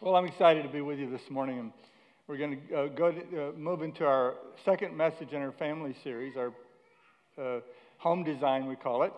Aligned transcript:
Well, 0.00 0.14
I'm 0.14 0.26
excited 0.26 0.62
to 0.62 0.68
be 0.68 0.80
with 0.80 1.00
you 1.00 1.10
this 1.10 1.28
morning, 1.28 1.58
and 1.58 1.72
we're 2.28 2.36
going 2.36 2.60
to 2.68 2.76
uh, 2.76 2.86
go 2.86 3.10
to, 3.10 3.48
uh, 3.48 3.52
move 3.58 3.82
into 3.82 4.06
our 4.06 4.36
second 4.64 4.96
message 4.96 5.32
in 5.32 5.42
our 5.42 5.50
family 5.50 5.92
series, 6.04 6.34
our 6.36 6.52
uh, 7.36 7.60
home 7.96 8.22
design, 8.22 8.66
we 8.66 8.76
call 8.76 9.02
it. 9.02 9.12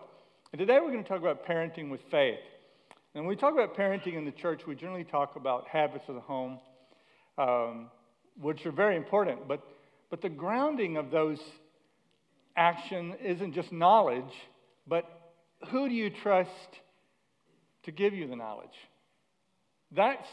And 0.53 0.59
today 0.59 0.79
we're 0.81 0.91
going 0.91 1.03
to 1.03 1.09
talk 1.09 1.21
about 1.21 1.45
parenting 1.47 1.91
with 1.91 2.01
faith. 2.11 2.39
And 3.15 3.25
when 3.25 3.29
we 3.29 3.37
talk 3.37 3.53
about 3.53 3.77
parenting 3.77 4.15
in 4.15 4.25
the 4.25 4.31
church, 4.31 4.63
we 4.67 4.75
generally 4.75 5.05
talk 5.05 5.37
about 5.37 5.69
habits 5.69 6.05
of 6.09 6.15
the 6.15 6.23
home, 6.23 6.59
um, 7.37 7.91
which 8.41 8.65
are 8.65 8.73
very 8.73 8.97
important. 8.97 9.47
But, 9.47 9.61
but 10.09 10.23
the 10.23 10.31
grounding 10.31 10.97
of 10.97 11.11
those 11.11 11.41
action 12.57 13.17
isn't 13.23 13.53
just 13.53 13.71
knowledge, 13.71 14.33
but 14.87 15.05
who 15.69 15.91
do 15.91 15.95
you 15.95 16.09
trust 16.09 16.49
to 17.83 17.93
give 17.93 18.15
you 18.15 18.27
the 18.27 18.37
knowledge? 18.37 18.69
That's 19.93 20.27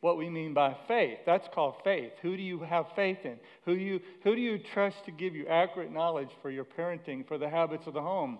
what 0.00 0.16
we 0.16 0.30
mean 0.30 0.54
by 0.54 0.76
faith. 0.88 1.18
That's 1.26 1.46
called 1.54 1.74
faith. 1.84 2.12
Who 2.22 2.36
do 2.36 2.42
you 2.42 2.60
have 2.60 2.86
faith 2.96 3.18
in? 3.24 3.38
Who 3.64 3.74
do 3.74 3.82
you, 3.82 4.00
who 4.24 4.34
do 4.34 4.40
you 4.40 4.58
trust 4.72 4.96
to 5.04 5.12
give 5.12 5.34
you 5.34 5.46
accurate 5.46 5.92
knowledge 5.92 6.30
for 6.40 6.50
your 6.50 6.64
parenting, 6.64 7.26
for 7.28 7.36
the 7.36 7.48
habits 7.48 7.86
of 7.86 7.94
the 7.94 8.00
home? 8.00 8.38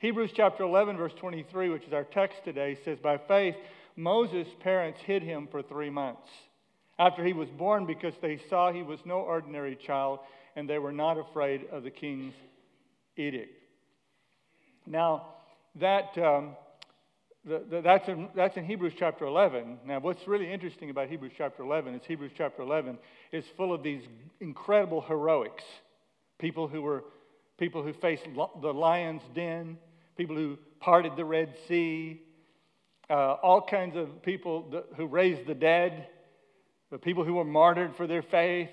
Hebrews 0.00 0.32
chapter 0.34 0.64
11, 0.64 0.96
verse 0.96 1.12
23, 1.18 1.70
which 1.70 1.84
is 1.84 1.92
our 1.92 2.04
text 2.04 2.38
today, 2.44 2.76
says, 2.84 2.98
By 3.02 3.18
faith, 3.26 3.54
Moses' 3.96 4.48
parents 4.60 5.00
hid 5.04 5.22
him 5.22 5.48
for 5.50 5.62
three 5.62 5.90
months 5.90 6.28
after 6.98 7.24
he 7.24 7.32
was 7.32 7.48
born 7.50 7.86
because 7.86 8.14
they 8.20 8.40
saw 8.50 8.70
he 8.72 8.82
was 8.82 8.98
no 9.04 9.18
ordinary 9.18 9.76
child 9.76 10.18
and 10.56 10.68
they 10.68 10.78
were 10.78 10.92
not 10.92 11.18
afraid 11.18 11.66
of 11.72 11.84
the 11.84 11.90
king's 11.90 12.34
edict. 13.16 13.54
Now, 14.86 15.28
that. 15.76 16.18
Um, 16.18 16.56
the, 17.44 17.62
the, 17.68 17.80
that's, 17.80 18.08
in, 18.08 18.28
that's 18.36 18.56
in 18.56 18.64
Hebrews 18.64 18.92
chapter 18.96 19.24
11. 19.24 19.78
Now, 19.84 19.98
what's 19.98 20.26
really 20.28 20.52
interesting 20.52 20.90
about 20.90 21.08
Hebrews 21.08 21.32
chapter 21.36 21.62
11 21.62 21.94
is 21.94 22.02
Hebrews 22.06 22.32
chapter 22.36 22.62
11 22.62 22.98
is 23.32 23.44
full 23.56 23.72
of 23.74 23.82
these 23.82 24.02
incredible 24.40 25.00
heroics. 25.00 25.64
People 26.38 26.68
who 26.68 26.82
were 26.82 27.04
people 27.58 27.82
who 27.82 27.92
faced 27.94 28.24
the 28.60 28.72
lion's 28.72 29.22
den, 29.34 29.76
people 30.16 30.34
who 30.34 30.58
parted 30.80 31.12
the 31.16 31.24
Red 31.24 31.54
Sea, 31.68 32.20
uh, 33.10 33.34
all 33.42 33.64
kinds 33.64 33.96
of 33.96 34.22
people 34.22 34.84
who 34.96 35.06
raised 35.06 35.46
the 35.46 35.54
dead, 35.54 36.08
the 36.90 36.98
people 36.98 37.24
who 37.24 37.34
were 37.34 37.44
martyred 37.44 37.94
for 37.96 38.06
their 38.06 38.22
faith. 38.22 38.70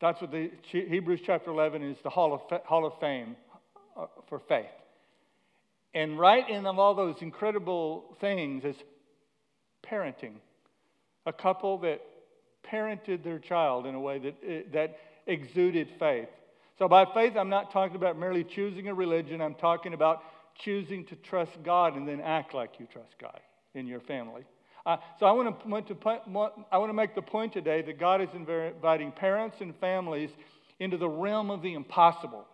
That's 0.00 0.20
what 0.20 0.30
the 0.30 0.50
Hebrews 0.70 1.20
chapter 1.24 1.50
11 1.50 1.82
is 1.82 1.96
the 2.02 2.10
Hall 2.10 2.34
of, 2.34 2.62
Hall 2.64 2.86
of 2.86 2.92
Fame 3.00 3.36
uh, 3.96 4.06
for 4.28 4.40
faith. 4.48 4.66
And 5.94 6.18
right 6.18 6.48
in 6.48 6.66
all 6.66 6.94
those 6.94 7.16
incredible 7.22 8.16
things 8.20 8.64
is 8.64 8.76
parenting. 9.84 10.34
A 11.26 11.32
couple 11.32 11.78
that 11.78 12.00
parented 12.70 13.22
their 13.24 13.38
child 13.38 13.86
in 13.86 13.94
a 13.94 14.00
way 14.00 14.18
that, 14.18 14.34
eh, 14.46 14.62
that 14.72 14.98
exuded 15.26 15.88
faith. 15.98 16.28
So, 16.78 16.88
by 16.88 17.06
faith, 17.06 17.36
I'm 17.36 17.48
not 17.48 17.72
talking 17.72 17.96
about 17.96 18.18
merely 18.18 18.44
choosing 18.44 18.88
a 18.88 18.94
religion, 18.94 19.40
I'm 19.40 19.54
talking 19.54 19.94
about 19.94 20.22
choosing 20.54 21.04
to 21.06 21.16
trust 21.16 21.52
God 21.64 21.96
and 21.96 22.06
then 22.06 22.20
act 22.20 22.54
like 22.54 22.78
you 22.78 22.86
trust 22.86 23.16
God 23.20 23.40
in 23.74 23.86
your 23.86 24.00
family. 24.00 24.44
Uh, 24.86 24.96
so, 25.18 25.26
I 25.26 25.32
want, 25.32 25.60
to, 25.60 25.64
I 26.70 26.78
want 26.78 26.90
to 26.90 26.94
make 26.94 27.14
the 27.14 27.22
point 27.22 27.52
today 27.52 27.82
that 27.82 27.98
God 27.98 28.20
is 28.20 28.28
inviting 28.34 29.12
parents 29.12 29.56
and 29.60 29.74
families 29.76 30.30
into 30.78 30.96
the 30.96 31.08
realm 31.08 31.50
of 31.50 31.62
the 31.62 31.74
impossible. 31.74 32.46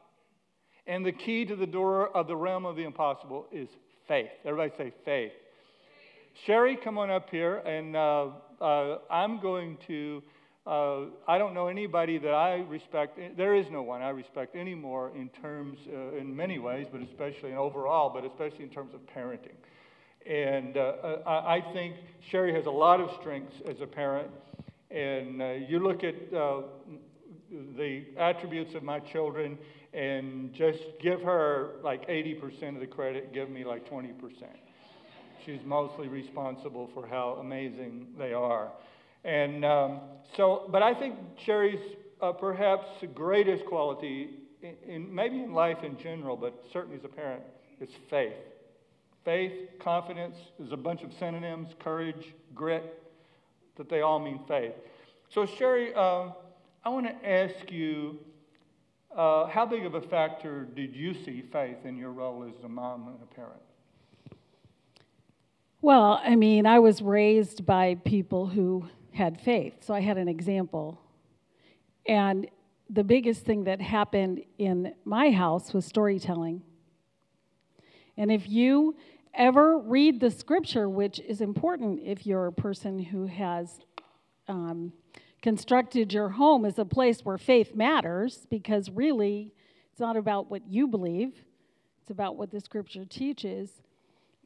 And 0.86 1.04
the 1.04 1.12
key 1.12 1.44
to 1.46 1.56
the 1.56 1.66
door 1.66 2.14
of 2.14 2.27
the 2.27 2.36
realm 2.36 2.66
of 2.66 2.77
the 2.77 2.84
impossible 2.84 3.46
is 3.50 3.68
faith. 4.06 4.30
Everybody 4.44 4.72
say 4.77 4.92
faith. 5.04 5.32
Sherry, 6.46 6.76
come 6.76 6.98
on 6.98 7.10
up 7.10 7.30
here, 7.30 7.58
and 7.58 7.96
uh, 7.96 8.28
uh, 8.60 8.98
I'm 9.10 9.41
going 9.41 9.78
to. 9.86 10.22
Uh, 10.66 11.04
I 11.28 11.36
don't 11.36 11.52
know 11.52 11.68
anybody 11.68 12.18
that 12.18 12.32
I 12.32 12.56
respect. 12.68 13.18
There 13.36 13.54
is 13.54 13.66
no 13.70 13.82
one 13.82 14.00
I 14.02 14.08
respect 14.08 14.56
anymore 14.56 15.12
in 15.14 15.28
terms, 15.28 15.78
uh, 15.92 16.16
in 16.16 16.34
many 16.34 16.59
ways, 16.59 16.86
but 16.91 17.03
especially 17.03 17.50
in 17.53 17.59
overall, 17.59 18.10
but 18.10 18.25
especially 18.25 18.64
in 18.64 18.70
terms 18.70 18.94
of 18.94 19.00
parenting. 19.14 19.56
And 20.26 20.78
uh, 20.78 20.80
uh, 20.80 21.44
I 21.47 21.62
think 21.75 21.97
Sherry 22.30 22.54
has 22.54 22.64
a 22.64 22.70
lot 22.70 22.98
of 22.98 23.10
strengths 23.20 23.56
as 23.69 23.82
a 23.82 23.86
parent. 23.86 24.30
And 24.91 25.69
you 25.69 25.80
look 25.80 26.03
at 26.03 26.30
the 26.30 28.04
attributes 28.16 28.75
of 28.75 28.82
my 28.82 29.00
children, 29.00 29.59
and 29.94 30.53
just 30.53 30.81
give 31.00 31.22
her 31.22 31.77
like 31.82 32.09
80% 32.09 32.75
of 32.75 32.81
the 32.81 32.87
credit, 32.87 33.32
give 33.32 33.49
me 33.49 33.65
like 33.65 33.88
20%. 33.88 34.12
She's 35.47 35.60
mostly 35.65 36.09
responsible 36.09 36.91
for 36.93 37.06
how 37.06 37.38
amazing 37.41 38.09
they 38.19 38.33
are. 38.33 38.72
And 39.25 39.65
um, 39.65 40.00
so, 40.37 40.69
but 40.71 40.83
I 40.83 40.94
think 40.94 41.16
Sherry's 41.44 41.81
uh, 42.21 42.33
perhaps 42.33 42.87
the 43.00 43.06
greatest 43.06 43.65
quality, 43.66 44.31
in, 44.62 44.75
in, 44.87 45.15
maybe 45.15 45.41
in 45.41 45.53
life 45.53 45.78
in 45.84 45.99
general, 45.99 46.37
but 46.37 46.65
certainly 46.72 46.99
as 46.99 47.04
a 47.04 47.09
parent, 47.09 47.43
is 47.81 47.88
faith. 48.10 48.33
Faith, 49.25 49.53
confidence, 49.83 50.37
there's 50.59 50.72
a 50.72 50.77
bunch 50.77 51.03
of 51.03 51.10
synonyms 51.19 51.69
courage, 51.78 52.34
grit, 52.54 53.03
that 53.77 53.88
they 53.88 54.00
all 54.00 54.19
mean 54.19 54.41
faith. 54.49 54.72
So, 55.31 55.47
Sherry, 55.59 55.94
uh, 55.94 56.31
I 56.84 56.88
want 56.88 57.06
to 57.06 57.28
ask 57.28 57.71
you 57.71 58.19
uh, 59.14 59.47
how 59.47 59.64
big 59.64 59.86
of 59.86 59.94
a 59.94 60.00
factor 60.00 60.64
did 60.75 60.94
you 60.94 61.14
see 61.14 61.42
faith 61.52 61.84
in 61.84 61.97
your 61.97 62.10
role 62.10 62.44
as 62.44 62.64
a 62.64 62.69
mom 62.69 63.08
and 63.08 63.19
a 63.22 63.34
parent? 63.34 63.60
Well, 65.80 66.20
I 66.25 66.34
mean, 66.34 66.66
I 66.66 66.78
was 66.78 67.02
raised 67.02 67.66
by 67.66 67.97
people 68.04 68.47
who 68.47 68.88
had 69.12 69.41
faith, 69.41 69.74
so 69.80 69.94
I 69.94 70.00
had 70.00 70.16
an 70.16 70.28
example. 70.28 71.00
And 72.06 72.48
the 72.91 73.04
biggest 73.04 73.44
thing 73.44 73.64
that 73.64 73.80
happened 73.80 74.42
in 74.58 74.94
my 75.04 75.30
house 75.30 75.72
was 75.72 75.84
storytelling. 75.84 76.62
And 78.16 78.32
if 78.32 78.48
you 78.48 78.97
ever 79.32 79.78
read 79.78 80.20
the 80.20 80.30
scripture, 80.30 80.88
which 80.88 81.20
is 81.20 81.41
important 81.41 82.00
if 82.04 82.26
you're 82.26 82.47
a 82.47 82.53
person 82.53 82.98
who 82.98 83.26
has 83.26 83.80
um, 84.48 84.92
constructed 85.44 86.10
your 86.10 86.31
home 86.31 86.65
as 86.65 86.78
a 86.78 86.87
place 86.87 87.22
where 87.22 87.37
faith 87.37 87.75
matters 87.75 88.47
because 88.49 88.88
really 88.88 89.53
it's 89.91 90.00
not 90.00 90.16
about 90.16 90.50
what 90.50 90.62
you 90.66 90.88
believe, 90.88 91.34
it's 92.00 92.10
about 92.10 92.37
what 92.37 92.50
the 92.50 92.59
scripture 92.59 93.05
teaches. 93.05 93.83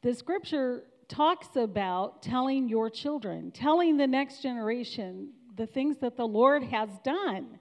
The 0.01 0.13
scripture 0.13 0.83
talks 1.07 1.55
about 1.55 2.21
telling 2.21 2.67
your 2.67 2.89
children, 2.89 3.49
telling 3.51 3.95
the 3.95 4.07
next 4.07 4.41
generation 4.41 5.29
the 5.55 5.65
things 5.65 5.95
that 6.01 6.17
the 6.17 6.27
Lord 6.27 6.65
has 6.65 6.89
done. 7.01 7.59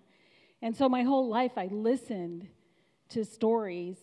And 0.60 0.76
so 0.76 0.88
my 0.88 1.04
whole 1.04 1.28
life 1.28 1.52
I 1.56 1.68
listened 1.70 2.48
to 3.10 3.24
stories, 3.24 3.98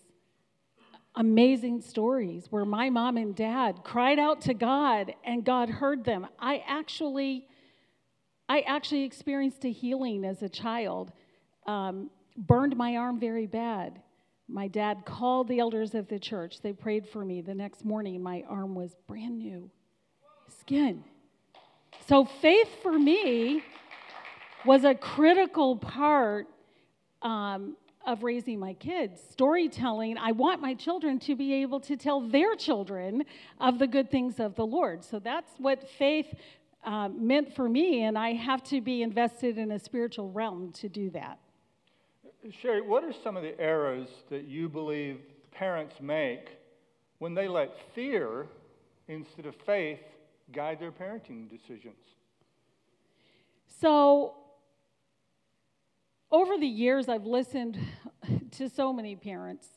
amazing 1.13 1.81
stories, 1.81 2.47
where 2.51 2.63
my 2.63 2.89
mom 2.89 3.17
and 3.17 3.35
dad 3.35 3.81
cried 3.83 4.17
out 4.17 4.39
to 4.43 4.53
God 4.53 5.13
and 5.25 5.43
God 5.43 5.69
heard 5.69 6.05
them. 6.05 6.25
I 6.39 6.63
actually 6.65 7.49
I 8.47 8.59
actually 8.61 9.03
experienced 9.03 9.65
a 9.65 9.71
healing 9.71 10.23
as 10.23 10.43
a 10.43 10.49
child. 10.49 11.11
Um, 11.65 12.09
burned 12.37 12.75
my 12.77 12.97
arm 12.97 13.19
very 13.19 13.47
bad. 13.47 14.01
My 14.47 14.67
dad 14.67 15.03
called 15.05 15.47
the 15.47 15.59
elders 15.59 15.95
of 15.95 16.07
the 16.07 16.19
church. 16.19 16.61
They 16.61 16.73
prayed 16.73 17.07
for 17.07 17.25
me. 17.25 17.41
The 17.41 17.55
next 17.55 17.83
morning, 17.83 18.21
my 18.21 18.43
arm 18.47 18.75
was 18.75 18.95
brand 19.07 19.39
new 19.39 19.71
skin. 20.59 21.03
So, 22.07 22.25
faith 22.25 22.69
for 22.83 22.97
me 22.99 23.63
was 24.63 24.83
a 24.83 24.93
critical 24.93 25.77
part 25.77 26.47
um, 27.23 27.75
of 28.05 28.21
raising 28.21 28.59
my 28.59 28.73
kids. 28.73 29.19
Storytelling, 29.31 30.19
I 30.19 30.31
want 30.31 30.61
my 30.61 30.75
children 30.75 31.17
to 31.21 31.35
be 31.35 31.53
able 31.55 31.79
to 31.81 31.97
tell 31.97 32.21
their 32.21 32.55
children 32.55 33.23
of 33.59 33.79
the 33.79 33.87
good 33.87 34.11
things 34.11 34.39
of 34.39 34.53
the 34.53 34.65
Lord. 34.65 35.03
So, 35.03 35.17
that's 35.17 35.53
what 35.57 35.89
faith 35.97 36.27
uh, 36.85 37.09
meant 37.09 37.55
for 37.55 37.67
me, 37.67 38.03
and 38.03 38.17
I 38.17 38.33
have 38.33 38.63
to 38.65 38.79
be 38.79 39.01
invested 39.01 39.57
in 39.57 39.71
a 39.71 39.79
spiritual 39.79 40.31
realm 40.31 40.71
to 40.73 40.87
do 40.87 41.09
that. 41.11 41.39
Sherry, 42.61 42.81
what 42.81 43.03
are 43.03 43.13
some 43.23 43.35
of 43.35 43.43
the 43.43 43.59
errors 43.59 44.07
that 44.29 44.45
you 44.45 44.69
believe 44.69 45.19
parents 45.51 45.95
make 45.99 46.49
when 47.17 47.33
they 47.33 47.47
let 47.47 47.71
fear 47.95 48.45
instead 49.07 49.47
of 49.47 49.55
faith 49.65 49.99
guide 50.51 50.79
their 50.79 50.91
parenting 50.91 51.49
decisions? 51.49 51.95
So, 53.79 54.35
over 56.31 56.57
the 56.57 56.67
years, 56.67 57.09
I've 57.09 57.25
listened 57.25 57.79
to 58.51 58.69
so 58.69 58.93
many 58.93 59.15
parents 59.15 59.67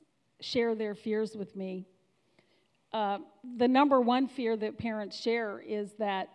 share 0.41 0.75
their 0.75 0.94
fears 0.94 1.37
with 1.37 1.56
me. 1.56 1.87
Uh, 2.93 3.19
the 3.56 3.69
number 3.69 4.00
one 4.00 4.29
fear 4.29 4.56
that 4.56 4.79
parents 4.79 5.19
share 5.19 5.61
is 5.61 5.93
that 5.99 6.31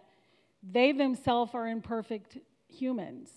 they 0.72 0.92
themselves 0.92 1.52
are 1.54 1.68
imperfect 1.68 2.38
humans. 2.68 3.30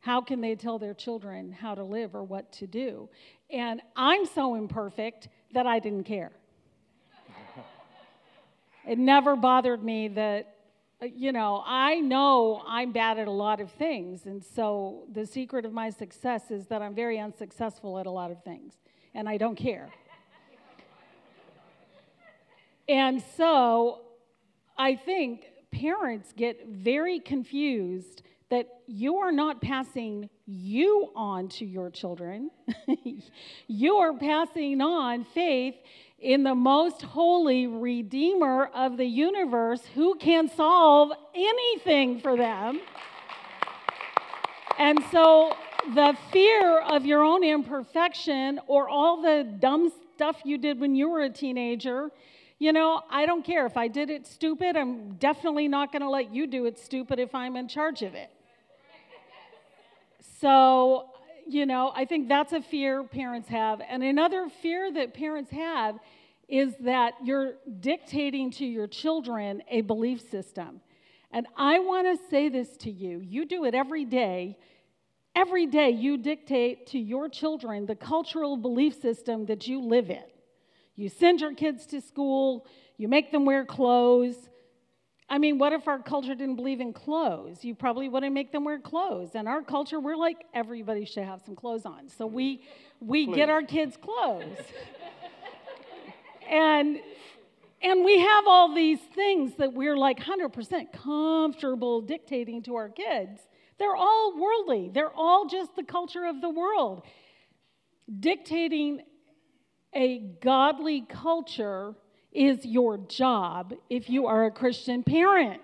How 0.00 0.20
can 0.20 0.40
they 0.40 0.56
tell 0.56 0.78
their 0.78 0.94
children 0.94 1.52
how 1.52 1.74
to 1.74 1.84
live 1.84 2.14
or 2.14 2.24
what 2.24 2.50
to 2.54 2.66
do? 2.66 3.08
And 3.50 3.80
I'm 3.94 4.26
so 4.26 4.54
imperfect 4.54 5.28
that 5.52 5.66
I 5.66 5.78
didn't 5.78 6.04
care. 6.04 6.32
it 8.88 8.98
never 8.98 9.36
bothered 9.36 9.84
me 9.84 10.08
that 10.08 10.56
uh, 11.02 11.06
you 11.06 11.32
know, 11.32 11.62
I 11.66 11.96
know 11.96 12.62
I'm 12.66 12.92
bad 12.92 13.18
at 13.18 13.26
a 13.26 13.32
lot 13.32 13.60
of 13.60 13.70
things. 13.72 14.26
And 14.26 14.42
so 14.42 15.04
the 15.10 15.26
secret 15.26 15.64
of 15.64 15.72
my 15.72 15.90
success 15.90 16.50
is 16.50 16.66
that 16.68 16.80
I'm 16.80 16.94
very 16.94 17.18
unsuccessful 17.18 17.98
at 17.98 18.06
a 18.06 18.10
lot 18.10 18.30
of 18.30 18.42
things. 18.44 18.74
And 19.14 19.28
I 19.28 19.36
don't 19.36 19.56
care. 19.56 19.90
and 22.88 23.22
so 23.36 24.02
I 24.78 24.94
think 24.94 25.46
parents 25.82 26.32
get 26.36 26.64
very 26.68 27.18
confused 27.18 28.22
that 28.50 28.68
you 28.86 29.16
are 29.16 29.32
not 29.32 29.60
passing 29.60 30.30
you 30.46 31.10
on 31.16 31.48
to 31.48 31.64
your 31.64 31.90
children. 31.90 32.52
you 33.66 33.96
are 33.96 34.12
passing 34.16 34.80
on 34.80 35.24
faith 35.24 35.74
in 36.20 36.44
the 36.44 36.54
most 36.54 37.02
holy 37.02 37.66
Redeemer 37.66 38.66
of 38.66 38.96
the 38.96 39.04
universe 39.04 39.82
who 39.96 40.14
can 40.14 40.48
solve 40.48 41.10
anything 41.34 42.20
for 42.20 42.36
them. 42.36 42.80
And 44.78 45.00
so 45.10 45.56
the 45.96 46.16
fear 46.30 46.78
of 46.78 47.04
your 47.04 47.24
own 47.24 47.42
imperfection 47.42 48.60
or 48.68 48.88
all 48.88 49.20
the 49.20 49.42
dumb 49.58 49.90
stuff 50.14 50.36
you 50.44 50.58
did 50.58 50.78
when 50.78 50.94
you 50.94 51.08
were 51.08 51.22
a 51.22 51.30
teenager 51.30 52.12
you 52.62 52.72
know, 52.72 53.02
I 53.10 53.26
don't 53.26 53.44
care. 53.44 53.66
If 53.66 53.76
I 53.76 53.88
did 53.88 54.08
it 54.08 54.24
stupid, 54.24 54.76
I'm 54.76 55.14
definitely 55.14 55.66
not 55.66 55.90
going 55.90 56.02
to 56.02 56.08
let 56.08 56.32
you 56.32 56.46
do 56.46 56.66
it 56.66 56.78
stupid 56.78 57.18
if 57.18 57.34
I'm 57.34 57.56
in 57.56 57.66
charge 57.66 58.02
of 58.02 58.14
it. 58.14 58.30
So, 60.40 61.06
you 61.44 61.66
know, 61.66 61.92
I 61.92 62.04
think 62.04 62.28
that's 62.28 62.52
a 62.52 62.62
fear 62.62 63.02
parents 63.02 63.48
have. 63.48 63.80
And 63.80 64.04
another 64.04 64.48
fear 64.48 64.92
that 64.92 65.12
parents 65.12 65.50
have 65.50 65.98
is 66.46 66.72
that 66.84 67.14
you're 67.24 67.54
dictating 67.80 68.52
to 68.52 68.64
your 68.64 68.86
children 68.86 69.64
a 69.68 69.80
belief 69.80 70.30
system. 70.30 70.82
And 71.32 71.48
I 71.56 71.80
want 71.80 72.16
to 72.16 72.28
say 72.30 72.48
this 72.48 72.76
to 72.78 72.92
you 72.92 73.18
you 73.18 73.44
do 73.44 73.64
it 73.64 73.74
every 73.74 74.04
day. 74.04 74.56
Every 75.34 75.66
day, 75.66 75.90
you 75.90 76.16
dictate 76.16 76.86
to 76.88 76.98
your 76.98 77.28
children 77.28 77.86
the 77.86 77.96
cultural 77.96 78.56
belief 78.56 79.00
system 79.00 79.46
that 79.46 79.66
you 79.66 79.80
live 79.80 80.10
in. 80.10 80.31
You 80.96 81.08
send 81.08 81.40
your 81.40 81.54
kids 81.54 81.86
to 81.86 82.00
school, 82.00 82.66
you 82.96 83.08
make 83.08 83.32
them 83.32 83.44
wear 83.44 83.64
clothes, 83.64 84.48
I 85.32 85.38
mean, 85.38 85.56
what 85.56 85.72
if 85.72 85.88
our 85.88 85.98
culture 85.98 86.34
didn't 86.34 86.56
believe 86.56 86.82
in 86.82 86.92
clothes? 86.92 87.64
You 87.64 87.74
probably 87.74 88.06
wouldn't 88.10 88.34
make 88.34 88.52
them 88.52 88.64
wear 88.64 88.78
clothes. 88.78 89.30
And 89.34 89.48
our 89.48 89.62
culture, 89.62 89.98
we're 89.98 90.14
like 90.14 90.44
everybody 90.52 91.06
should 91.06 91.24
have 91.24 91.40
some 91.40 91.56
clothes 91.56 91.86
on. 91.86 92.10
So 92.10 92.26
we 92.26 92.64
we 93.00 93.24
Please. 93.24 93.36
get 93.36 93.48
our 93.48 93.62
kids 93.62 93.96
clothes. 93.96 94.58
and 96.50 96.98
and 97.82 98.04
we 98.04 98.18
have 98.18 98.44
all 98.46 98.74
these 98.74 99.00
things 99.14 99.54
that 99.56 99.72
we're 99.72 99.96
like 99.96 100.20
100% 100.20 100.92
comfortable 100.92 102.02
dictating 102.02 102.62
to 102.64 102.74
our 102.76 102.90
kids. 102.90 103.40
They're 103.78 103.96
all 103.96 104.38
worldly. 104.38 104.90
They're 104.92 105.14
all 105.14 105.46
just 105.46 105.74
the 105.76 105.82
culture 105.82 106.26
of 106.26 106.42
the 106.42 106.50
world. 106.50 107.06
Dictating 108.20 109.00
a 109.94 110.18
godly 110.40 111.02
culture 111.08 111.94
is 112.32 112.64
your 112.64 112.96
job 112.96 113.74
if 113.90 114.08
you 114.08 114.26
are 114.26 114.46
a 114.46 114.50
Christian 114.50 115.02
parent. 115.02 115.60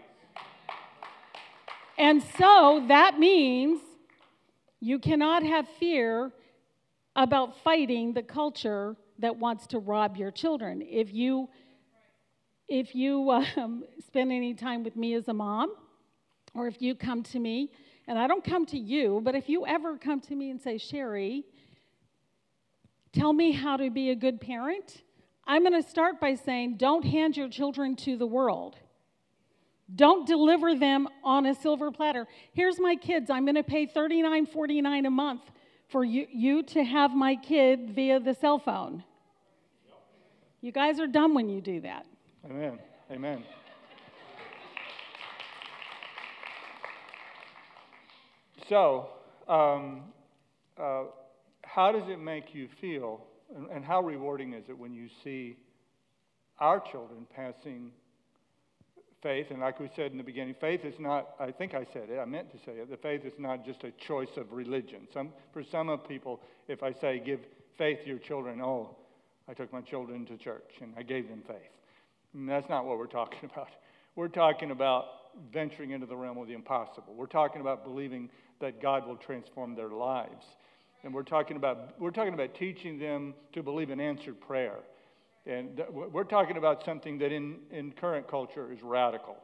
And 1.96 2.22
so 2.38 2.84
that 2.88 3.18
means 3.18 3.80
you 4.80 4.98
cannot 4.98 5.42
have 5.42 5.66
fear 5.80 6.30
about 7.16 7.58
fighting 7.64 8.12
the 8.12 8.22
culture 8.22 8.96
that 9.18 9.36
wants 9.36 9.66
to 9.68 9.78
rob 9.78 10.16
your 10.16 10.30
children. 10.30 10.82
If 10.82 11.12
you 11.12 11.48
if 12.68 12.94
you 12.94 13.30
um, 13.56 13.82
spend 14.06 14.30
any 14.30 14.52
time 14.52 14.84
with 14.84 14.94
me 14.94 15.14
as 15.14 15.26
a 15.28 15.32
mom, 15.32 15.74
or 16.54 16.66
if 16.66 16.82
you 16.82 16.94
come 16.94 17.22
to 17.22 17.38
me, 17.38 17.72
and 18.06 18.18
I 18.18 18.26
don't 18.26 18.44
come 18.44 18.66
to 18.66 18.78
you, 18.78 19.22
but 19.24 19.34
if 19.34 19.48
you 19.48 19.66
ever 19.66 19.96
come 19.96 20.20
to 20.20 20.36
me 20.36 20.50
and 20.50 20.60
say, 20.60 20.76
Sherry, 20.76 21.44
tell 23.12 23.32
me 23.32 23.52
how 23.52 23.76
to 23.76 23.90
be 23.90 24.10
a 24.10 24.14
good 24.14 24.40
parent, 24.40 25.02
I'm 25.46 25.62
going 25.62 25.80
to 25.80 25.88
start 25.88 26.20
by 26.20 26.34
saying 26.34 26.76
don't 26.76 27.04
hand 27.04 27.36
your 27.36 27.48
children 27.48 27.96
to 27.96 28.16
the 28.16 28.26
world. 28.26 28.76
Don't 29.94 30.26
deliver 30.26 30.74
them 30.74 31.08
on 31.24 31.46
a 31.46 31.54
silver 31.54 31.90
platter. 31.90 32.26
Here's 32.52 32.78
my 32.78 32.94
kids. 32.94 33.30
I'm 33.30 33.46
going 33.46 33.54
to 33.54 33.62
pay 33.62 33.86
$39.49 33.86 35.06
a 35.06 35.10
month 35.10 35.42
for 35.88 36.04
you, 36.04 36.26
you 36.30 36.62
to 36.62 36.84
have 36.84 37.14
my 37.14 37.36
kid 37.36 37.90
via 37.94 38.20
the 38.20 38.34
cell 38.34 38.58
phone. 38.58 39.02
You 40.60 40.72
guys 40.72 41.00
are 41.00 41.06
dumb 41.06 41.34
when 41.34 41.48
you 41.48 41.60
do 41.60 41.80
that. 41.80 42.04
Amen. 42.44 42.78
Amen. 43.10 43.44
So, 48.68 49.08
um, 49.48 50.02
uh, 50.76 51.04
how 51.68 51.92
does 51.92 52.08
it 52.08 52.18
make 52.18 52.54
you 52.54 52.68
feel 52.80 53.24
and, 53.54 53.68
and 53.70 53.84
how 53.84 54.02
rewarding 54.02 54.54
is 54.54 54.64
it 54.68 54.78
when 54.78 54.92
you 54.92 55.08
see 55.22 55.56
our 56.58 56.80
children 56.80 57.26
passing 57.34 57.92
faith? 59.22 59.46
And 59.50 59.60
like 59.60 59.78
we 59.78 59.90
said 59.94 60.12
in 60.12 60.18
the 60.18 60.24
beginning, 60.24 60.54
faith 60.60 60.84
is 60.84 60.94
not, 60.98 61.34
I 61.38 61.50
think 61.50 61.74
I 61.74 61.86
said 61.92 62.08
it, 62.10 62.18
I 62.18 62.24
meant 62.24 62.50
to 62.52 62.58
say 62.58 62.72
it, 62.72 62.90
the 62.90 62.96
faith 62.96 63.24
is 63.24 63.34
not 63.38 63.64
just 63.64 63.84
a 63.84 63.92
choice 64.06 64.36
of 64.36 64.52
religion. 64.52 65.06
Some, 65.12 65.30
for 65.52 65.62
some 65.62 65.88
of 65.88 66.08
people, 66.08 66.40
if 66.68 66.82
I 66.82 66.92
say 66.92 67.20
give 67.24 67.40
faith 67.76 68.00
to 68.02 68.08
your 68.08 68.18
children, 68.18 68.60
oh, 68.62 68.96
I 69.48 69.54
took 69.54 69.72
my 69.72 69.80
children 69.82 70.26
to 70.26 70.36
church 70.36 70.70
and 70.80 70.94
I 70.96 71.02
gave 71.02 71.28
them 71.28 71.42
faith. 71.46 71.56
And 72.34 72.48
that's 72.48 72.68
not 72.68 72.86
what 72.86 72.98
we're 72.98 73.06
talking 73.06 73.48
about. 73.52 73.68
We're 74.16 74.28
talking 74.28 74.70
about 74.70 75.04
venturing 75.52 75.90
into 75.90 76.06
the 76.06 76.16
realm 76.16 76.38
of 76.38 76.48
the 76.48 76.54
impossible. 76.54 77.14
We're 77.14 77.26
talking 77.26 77.60
about 77.60 77.84
believing 77.84 78.30
that 78.60 78.82
God 78.82 79.06
will 79.06 79.16
transform 79.16 79.76
their 79.76 79.90
lives 79.90 80.44
and 81.02 81.14
we're 81.14 81.22
talking 81.22 81.56
about 81.56 82.00
we're 82.00 82.10
talking 82.10 82.34
about 82.34 82.54
teaching 82.54 82.98
them 82.98 83.34
to 83.52 83.62
believe 83.62 83.90
in 83.90 84.00
answered 84.00 84.40
prayer. 84.40 84.78
And 85.46 85.80
we're 85.90 86.24
talking 86.24 86.58
about 86.58 86.84
something 86.84 87.16
that 87.18 87.32
in, 87.32 87.60
in 87.70 87.92
current 87.92 88.28
culture 88.28 88.70
is 88.70 88.82
radical 88.82 89.36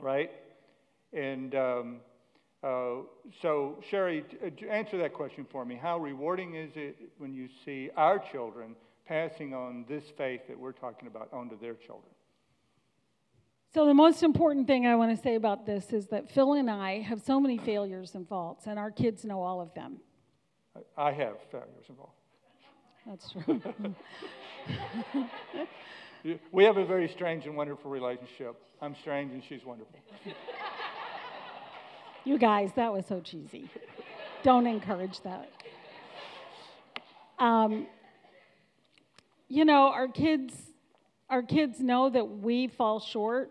right? 0.00 0.30
And 1.12 1.54
um, 1.54 1.96
uh, 2.62 3.02
so 3.40 3.78
sherry 3.90 4.24
answer 4.68 4.98
that 4.98 5.12
question 5.14 5.46
for 5.50 5.64
me. 5.64 5.78
How 5.80 5.98
rewarding 5.98 6.54
is 6.54 6.72
it 6.74 6.96
when 7.18 7.32
you 7.32 7.48
see 7.64 7.90
our 7.96 8.18
children 8.18 8.74
passing 9.06 9.52
on 9.52 9.84
this 9.88 10.04
faith 10.16 10.42
that 10.48 10.58
we're 10.58 10.72
talking 10.72 11.08
about 11.08 11.28
onto 11.32 11.58
their 11.58 11.74
children? 11.74 12.12
So, 13.74 13.86
the 13.86 13.94
most 13.94 14.22
important 14.22 14.66
thing 14.66 14.86
I 14.86 14.96
want 14.96 15.16
to 15.16 15.22
say 15.22 15.34
about 15.34 15.64
this 15.64 15.94
is 15.94 16.08
that 16.08 16.30
Phil 16.30 16.52
and 16.52 16.70
I 16.70 17.00
have 17.00 17.22
so 17.22 17.40
many 17.40 17.56
failures 17.56 18.14
and 18.14 18.28
faults, 18.28 18.66
and 18.66 18.78
our 18.78 18.90
kids 18.90 19.24
know 19.24 19.42
all 19.42 19.62
of 19.62 19.72
them. 19.72 20.00
I 20.96 21.12
have 21.12 21.36
failures 21.50 21.86
involved. 21.88 22.12
That's 23.06 23.30
true. 23.44 23.60
we 26.52 26.64
have 26.64 26.76
a 26.76 26.84
very 26.84 27.08
strange 27.08 27.46
and 27.46 27.56
wonderful 27.56 27.90
relationship. 27.90 28.56
I'm 28.80 28.94
strange 28.94 29.32
and 29.32 29.42
she's 29.48 29.64
wonderful. 29.64 29.98
You 32.24 32.38
guys, 32.38 32.70
that 32.76 32.92
was 32.92 33.04
so 33.06 33.18
cheesy. 33.18 33.68
Don't 34.44 34.68
encourage 34.68 35.20
that. 35.22 35.50
Um, 37.40 37.88
you 39.48 39.64
know, 39.64 39.88
our 39.88 40.06
kids, 40.06 40.54
our 41.28 41.42
kids 41.42 41.80
know 41.80 42.08
that 42.10 42.24
we 42.24 42.68
fall 42.68 43.00
short 43.00 43.50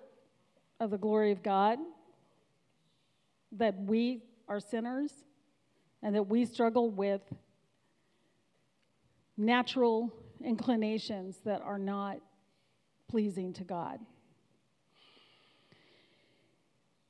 of 0.79 0.89
the 0.89 0.97
glory 0.97 1.33
of 1.33 1.43
God, 1.43 1.79
that 3.51 3.77
we 3.77 4.23
are 4.47 4.61
sinners, 4.61 5.11
and 6.03 6.15
that 6.15 6.23
we 6.23 6.45
struggle 6.45 6.89
with 6.89 7.21
natural 9.37 10.13
inclinations 10.43 11.37
that 11.45 11.61
are 11.61 11.79
not 11.79 12.17
pleasing 13.09 13.53
to 13.53 13.63
God. 13.63 13.99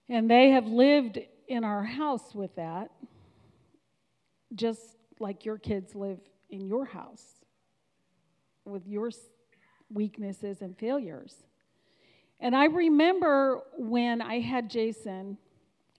And 0.09 0.29
they 0.29 0.49
have 0.49 0.65
lived 0.65 1.19
in 1.47 1.63
our 1.63 1.83
house 1.83 2.35
with 2.35 2.55
that, 2.55 2.91
just 4.53 4.97
like 5.19 5.45
your 5.45 5.57
kids 5.57 5.95
live 5.95 6.19
in 6.49 6.65
your 6.67 6.85
house 6.85 7.23
with 8.65 8.85
your 8.87 9.11
weaknesses 9.89 10.61
and 10.61 10.77
failures. 10.77 11.35
And 12.39 12.55
I 12.55 12.65
remember 12.65 13.61
when 13.77 14.21
I 14.21 14.39
had 14.39 14.69
Jason 14.69 15.37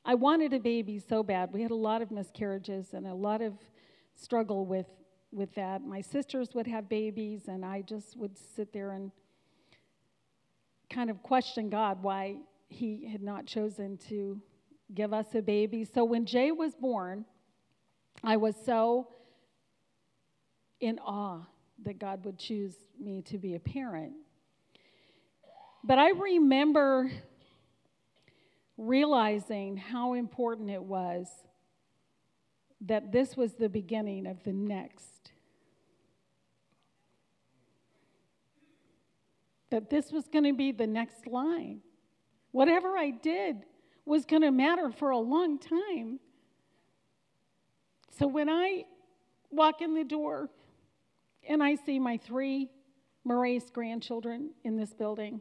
I 0.04 0.14
wanted 0.16 0.52
a 0.52 0.59
baby 0.59 0.99
so 0.99 1.23
bad. 1.23 1.52
We 1.52 1.62
had 1.62 1.71
a 1.71 1.76
lot 1.76 2.02
of 2.02 2.11
miscarriages 2.11 2.92
and 2.92 3.06
a 3.06 3.14
lot 3.14 3.40
of 3.40 3.54
struggle 4.16 4.66
with, 4.66 4.87
with 5.30 5.54
that. 5.54 5.82
My 5.82 6.00
sisters 6.00 6.49
would 6.54 6.66
have 6.66 6.88
babies, 6.88 7.47
and 7.47 7.64
I 7.64 7.82
just 7.82 8.16
would 8.16 8.37
sit 8.37 8.73
there 8.73 8.90
and 8.90 9.12
kind 10.90 11.09
of 11.09 11.23
question 11.23 11.71
God 11.71 12.02
why 12.02 12.38
He 12.68 13.09
had 13.11 13.23
not 13.23 13.47
chosen 13.47 13.97
to 14.09 14.40
give 14.92 15.12
us 15.12 15.26
a 15.35 15.40
baby. 15.40 15.85
So 15.85 16.04
when 16.04 16.26
Jay 16.26 16.50
was 16.50 16.75
born, 16.75 17.25
I 18.25 18.37
was 18.37 18.56
so 18.64 19.09
in 20.80 20.99
awe 20.99 21.42
that 21.85 22.00
God 22.00 22.25
would 22.25 22.38
choose 22.38 22.75
me 23.00 23.23
to 23.23 23.38
be 23.38 23.54
a 23.54 23.61
parent. 23.61 24.14
But 25.85 25.99
I 25.99 26.11
remember 26.11 27.11
realizing 28.87 29.77
how 29.77 30.15
important 30.15 30.71
it 30.71 30.83
was 30.83 31.29
that 32.83 33.12
this 33.12 33.37
was 33.37 33.55
the 33.55 33.69
beginning 33.69 34.27
of 34.27 34.43
the 34.43 34.53
next. 34.53 35.31
That 39.71 39.89
this 39.89 40.11
was 40.11 40.27
going 40.29 40.45
to 40.45 40.53
be 40.53 40.73
the 40.73 40.87
next 40.87 41.27
line. 41.27 41.81
Whatever 42.51 42.99
I 42.99 43.11
did 43.11 43.65
was 44.05 44.27
going 44.27 44.43
to 44.43 44.51
matter 44.51 44.91
for 44.91 45.11
a 45.11 45.19
long 45.19 45.59
time. 45.59 46.19
So 48.19 48.27
when 48.27 48.49
I 48.49 48.85
walk 49.51 49.81
in 49.81 49.95
the 49.95 50.05
door 50.05 50.51
and 51.49 51.62
I 51.62 51.77
see 51.77 51.99
my 51.99 52.17
three 52.17 52.69
Moraes 53.27 53.73
grandchildren 53.73 54.51
in 54.65 54.77
this 54.77 54.93
building, 54.93 55.41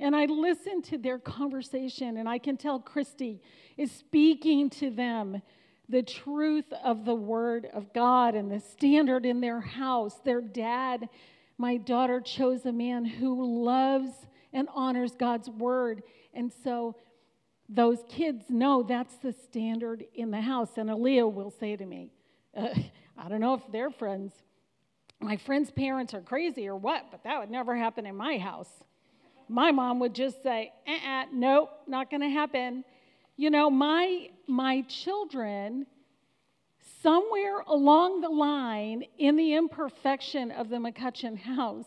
and 0.00 0.14
I 0.14 0.26
listen 0.26 0.82
to 0.82 0.98
their 0.98 1.18
conversation, 1.18 2.16
and 2.18 2.28
I 2.28 2.38
can 2.38 2.56
tell 2.56 2.78
Christy 2.78 3.40
is 3.76 3.90
speaking 3.90 4.70
to 4.70 4.90
them 4.90 5.42
the 5.88 6.02
truth 6.02 6.72
of 6.84 7.04
the 7.04 7.14
Word 7.14 7.68
of 7.72 7.92
God 7.92 8.34
and 8.34 8.50
the 8.50 8.60
standard 8.60 9.24
in 9.24 9.40
their 9.40 9.60
house. 9.60 10.20
Their 10.24 10.40
dad, 10.40 11.08
my 11.56 11.78
daughter, 11.78 12.20
chose 12.20 12.66
a 12.66 12.72
man 12.72 13.04
who 13.04 13.64
loves 13.64 14.10
and 14.52 14.68
honors 14.74 15.12
God's 15.18 15.48
Word. 15.48 16.02
And 16.34 16.52
so 16.62 16.96
those 17.68 17.98
kids 18.08 18.44
know 18.48 18.82
that's 18.82 19.16
the 19.16 19.32
standard 19.32 20.04
in 20.14 20.30
the 20.30 20.40
house. 20.40 20.76
And 20.76 20.90
Aaliyah 20.90 21.32
will 21.32 21.50
say 21.50 21.76
to 21.76 21.86
me, 21.86 22.12
uh, 22.56 22.68
I 23.16 23.28
don't 23.28 23.40
know 23.40 23.54
if 23.54 23.62
they're 23.72 23.90
friends. 23.90 24.32
My 25.20 25.36
friends' 25.36 25.70
parents 25.70 26.14
are 26.14 26.20
crazy 26.20 26.68
or 26.68 26.76
what, 26.76 27.06
but 27.10 27.24
that 27.24 27.40
would 27.40 27.50
never 27.50 27.76
happen 27.76 28.06
in 28.06 28.14
my 28.14 28.38
house. 28.38 28.70
My 29.48 29.70
mom 29.70 29.98
would 30.00 30.14
just 30.14 30.42
say, 30.42 30.72
uh-uh, 30.86 31.26
nope, 31.32 31.70
not 31.86 32.10
going 32.10 32.20
to 32.20 32.28
happen. 32.28 32.84
You 33.36 33.50
know, 33.50 33.70
my, 33.70 34.28
my 34.46 34.82
children, 34.82 35.86
somewhere 37.02 37.60
along 37.66 38.20
the 38.20 38.28
line 38.28 39.04
in 39.18 39.36
the 39.36 39.54
imperfection 39.54 40.50
of 40.50 40.68
the 40.68 40.76
McCutcheon 40.76 41.38
house, 41.38 41.86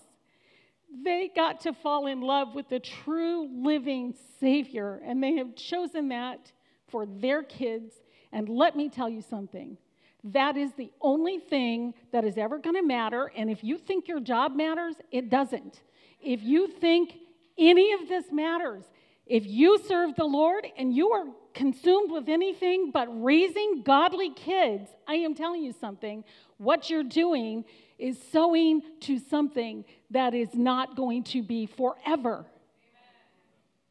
they 1.03 1.29
got 1.35 1.61
to 1.61 1.73
fall 1.73 2.07
in 2.07 2.21
love 2.21 2.55
with 2.55 2.67
the 2.69 2.79
true 2.79 3.49
living 3.53 4.15
Savior, 4.39 5.01
and 5.05 5.23
they 5.23 5.35
have 5.35 5.55
chosen 5.55 6.09
that 6.09 6.51
for 6.89 7.05
their 7.05 7.43
kids. 7.43 7.93
And 8.31 8.49
let 8.49 8.75
me 8.75 8.89
tell 8.89 9.09
you 9.09 9.21
something 9.21 9.77
that 10.23 10.55
is 10.55 10.71
the 10.77 10.91
only 11.01 11.39
thing 11.39 11.93
that 12.11 12.23
is 12.23 12.37
ever 12.37 12.59
going 12.59 12.75
to 12.75 12.83
matter. 12.83 13.31
And 13.35 13.49
if 13.49 13.63
you 13.63 13.77
think 13.77 14.07
your 14.07 14.19
job 14.19 14.55
matters, 14.55 14.95
it 15.11 15.29
doesn't. 15.29 15.81
If 16.21 16.43
you 16.43 16.67
think 16.67 17.15
any 17.61 17.93
of 17.93 18.09
this 18.09 18.25
matters, 18.31 18.83
if 19.25 19.45
you 19.45 19.79
serve 19.87 20.15
the 20.15 20.25
Lord 20.25 20.67
and 20.77 20.93
you 20.93 21.11
are 21.11 21.25
consumed 21.53 22.11
with 22.11 22.27
anything 22.27 22.91
but 22.91 23.07
raising 23.23 23.83
godly 23.83 24.31
kids, 24.33 24.89
I 25.07 25.15
am 25.15 25.35
telling 25.35 25.63
you 25.63 25.73
something. 25.79 26.23
What 26.57 26.89
you're 26.89 27.03
doing 27.03 27.65
is 27.97 28.17
sowing 28.31 28.81
to 29.01 29.19
something 29.19 29.85
that 30.09 30.33
is 30.33 30.49
not 30.53 30.95
going 30.95 31.23
to 31.25 31.43
be 31.43 31.67
forever. 31.67 32.33
Amen. 32.33 32.47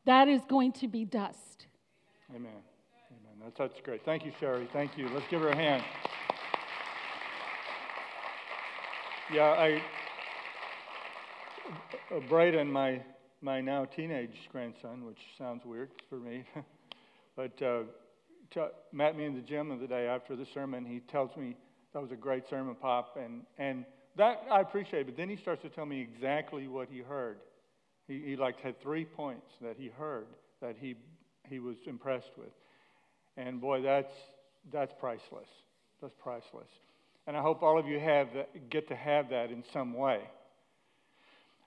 That 0.05 0.29
is 0.29 0.41
going 0.49 0.73
to 0.73 0.89
be 0.89 1.05
dust. 1.05 1.67
Amen. 2.31 2.51
Amen. 2.51 3.37
That's, 3.45 3.59
that's 3.59 3.81
great. 3.83 4.05
Thank 4.05 4.25
you, 4.25 4.33
Sherry. 4.41 4.69
Thank 4.73 4.99
you. 4.99 5.09
Let's 5.09 5.29
give 5.29 5.41
her 5.41 5.51
a 5.51 5.57
hand. 5.57 5.83
Yeah, 9.33 9.45
I, 9.45 9.81
Braden, 12.29 12.71
my 12.73 13.01
my 13.43 13.61
now 13.61 13.85
teenage 13.85 14.37
grandson, 14.53 15.05
which 15.05 15.19
sounds 15.39 15.65
weird 15.65 15.91
for 16.09 16.17
me, 16.17 16.45
but 17.37 17.61
uh, 17.63 17.83
t- 18.53 18.61
met 18.93 19.17
me 19.17 19.25
in 19.25 19.35
the 19.35 19.41
gym 19.41 19.77
the 19.81 19.87
day 19.87 20.07
after 20.07 20.37
the 20.37 20.47
sermon. 20.53 20.85
He 20.85 21.01
tells 21.01 21.35
me 21.37 21.57
that 21.93 22.03
was 22.03 22.11
a 22.13 22.17
great 22.17 22.49
sermon, 22.49 22.75
Pop, 22.75 23.17
and 23.17 23.43
and 23.59 23.85
that 24.17 24.43
I 24.51 24.61
appreciate. 24.61 25.07
But 25.07 25.17
then 25.17 25.29
he 25.29 25.37
starts 25.37 25.63
to 25.63 25.69
tell 25.69 25.87
me 25.87 26.01
exactly 26.01 26.69
what 26.69 26.89
he 26.91 26.99
heard. 26.99 27.39
He, 28.07 28.21
he 28.25 28.37
like 28.37 28.61
had 28.61 28.81
three 28.83 29.05
points 29.05 29.47
that 29.63 29.77
he 29.79 29.89
heard 29.89 30.27
that 30.61 30.77
he 30.79 30.97
he 31.49 31.59
was 31.59 31.77
impressed 31.87 32.33
with, 32.37 32.53
and 33.37 33.61
boy, 33.61 33.81
that's 33.83 34.13
that's 34.73 34.93
priceless. 35.01 35.49
That's 36.03 36.15
priceless. 36.23 36.69
And 37.27 37.37
I 37.37 37.43
hope 37.43 37.63
all 37.63 37.79
of 37.79 37.87
you 37.87 38.01
have 38.01 38.29
that, 38.35 38.71
get 38.71 38.89
to 38.89 38.97
have 38.97 39.31
that 39.31 39.51
in 39.51 39.63
some 39.73 39.93
way. 39.95 40.21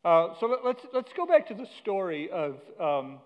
Uh, 0.03 0.33
so 0.39 0.47
let, 0.47 0.59
us 0.59 0.65
let's, 0.65 0.85
let's 0.93 1.13
go 1.15 1.25
back 1.25 1.47
to 1.47 1.53
the 1.53 1.67
story 1.81 2.29
of 2.29 2.57
um, 2.79 3.19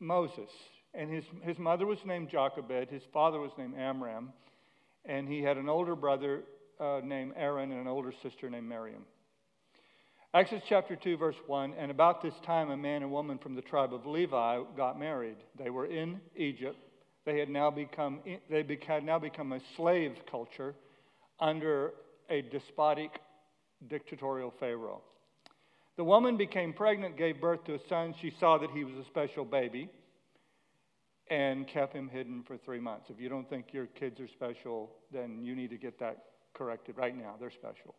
Moses. 0.00 0.50
And 0.92 1.12
his, 1.12 1.24
his 1.42 1.58
mother 1.58 1.86
was 1.86 1.98
named 2.04 2.30
Jochebed, 2.30 2.90
his 2.90 3.02
father 3.12 3.38
was 3.38 3.52
named 3.56 3.74
Amram, 3.76 4.32
and 5.04 5.28
he 5.28 5.40
had 5.40 5.56
an 5.56 5.68
older 5.68 5.94
brother 5.94 6.42
uh, 6.80 7.00
named 7.04 7.34
Aaron 7.36 7.70
and 7.70 7.80
an 7.80 7.86
older 7.86 8.12
sister 8.22 8.50
named 8.50 8.68
Miriam. 8.68 9.04
Exodus 10.34 10.64
chapter 10.68 10.96
2, 10.96 11.16
verse 11.16 11.36
1 11.46 11.74
And 11.78 11.90
about 11.90 12.22
this 12.22 12.34
time, 12.44 12.70
a 12.70 12.76
man 12.76 13.02
and 13.02 13.12
woman 13.12 13.38
from 13.38 13.54
the 13.54 13.62
tribe 13.62 13.94
of 13.94 14.04
Levi 14.04 14.60
got 14.76 14.98
married. 14.98 15.36
They 15.58 15.70
were 15.70 15.86
in 15.86 16.20
Egypt. 16.36 16.76
They 17.24 17.38
had 17.38 17.48
now 17.48 17.70
become, 17.70 18.20
they 18.50 18.66
had 18.86 19.04
now 19.04 19.18
become 19.18 19.52
a 19.52 19.60
slave 19.76 20.16
culture 20.30 20.74
under 21.38 21.92
a 22.28 22.42
despotic, 22.42 23.20
dictatorial 23.88 24.52
Pharaoh. 24.58 25.02
The 25.98 26.04
woman 26.04 26.36
became 26.36 26.72
pregnant, 26.72 27.16
gave 27.18 27.40
birth 27.40 27.64
to 27.64 27.74
a 27.74 27.78
son. 27.88 28.14
She 28.22 28.32
saw 28.38 28.56
that 28.58 28.70
he 28.70 28.84
was 28.84 28.94
a 28.94 29.04
special 29.06 29.44
baby 29.44 29.90
and 31.28 31.66
kept 31.66 31.92
him 31.92 32.08
hidden 32.08 32.44
for 32.46 32.56
three 32.56 32.78
months. 32.78 33.10
If 33.10 33.20
you 33.20 33.28
don't 33.28 33.50
think 33.50 33.72
your 33.72 33.86
kids 33.86 34.20
are 34.20 34.28
special, 34.28 34.92
then 35.12 35.40
you 35.42 35.56
need 35.56 35.70
to 35.70 35.76
get 35.76 35.98
that 35.98 36.18
corrected 36.54 36.96
right 36.96 37.16
now. 37.16 37.34
They're 37.40 37.50
special. 37.50 37.96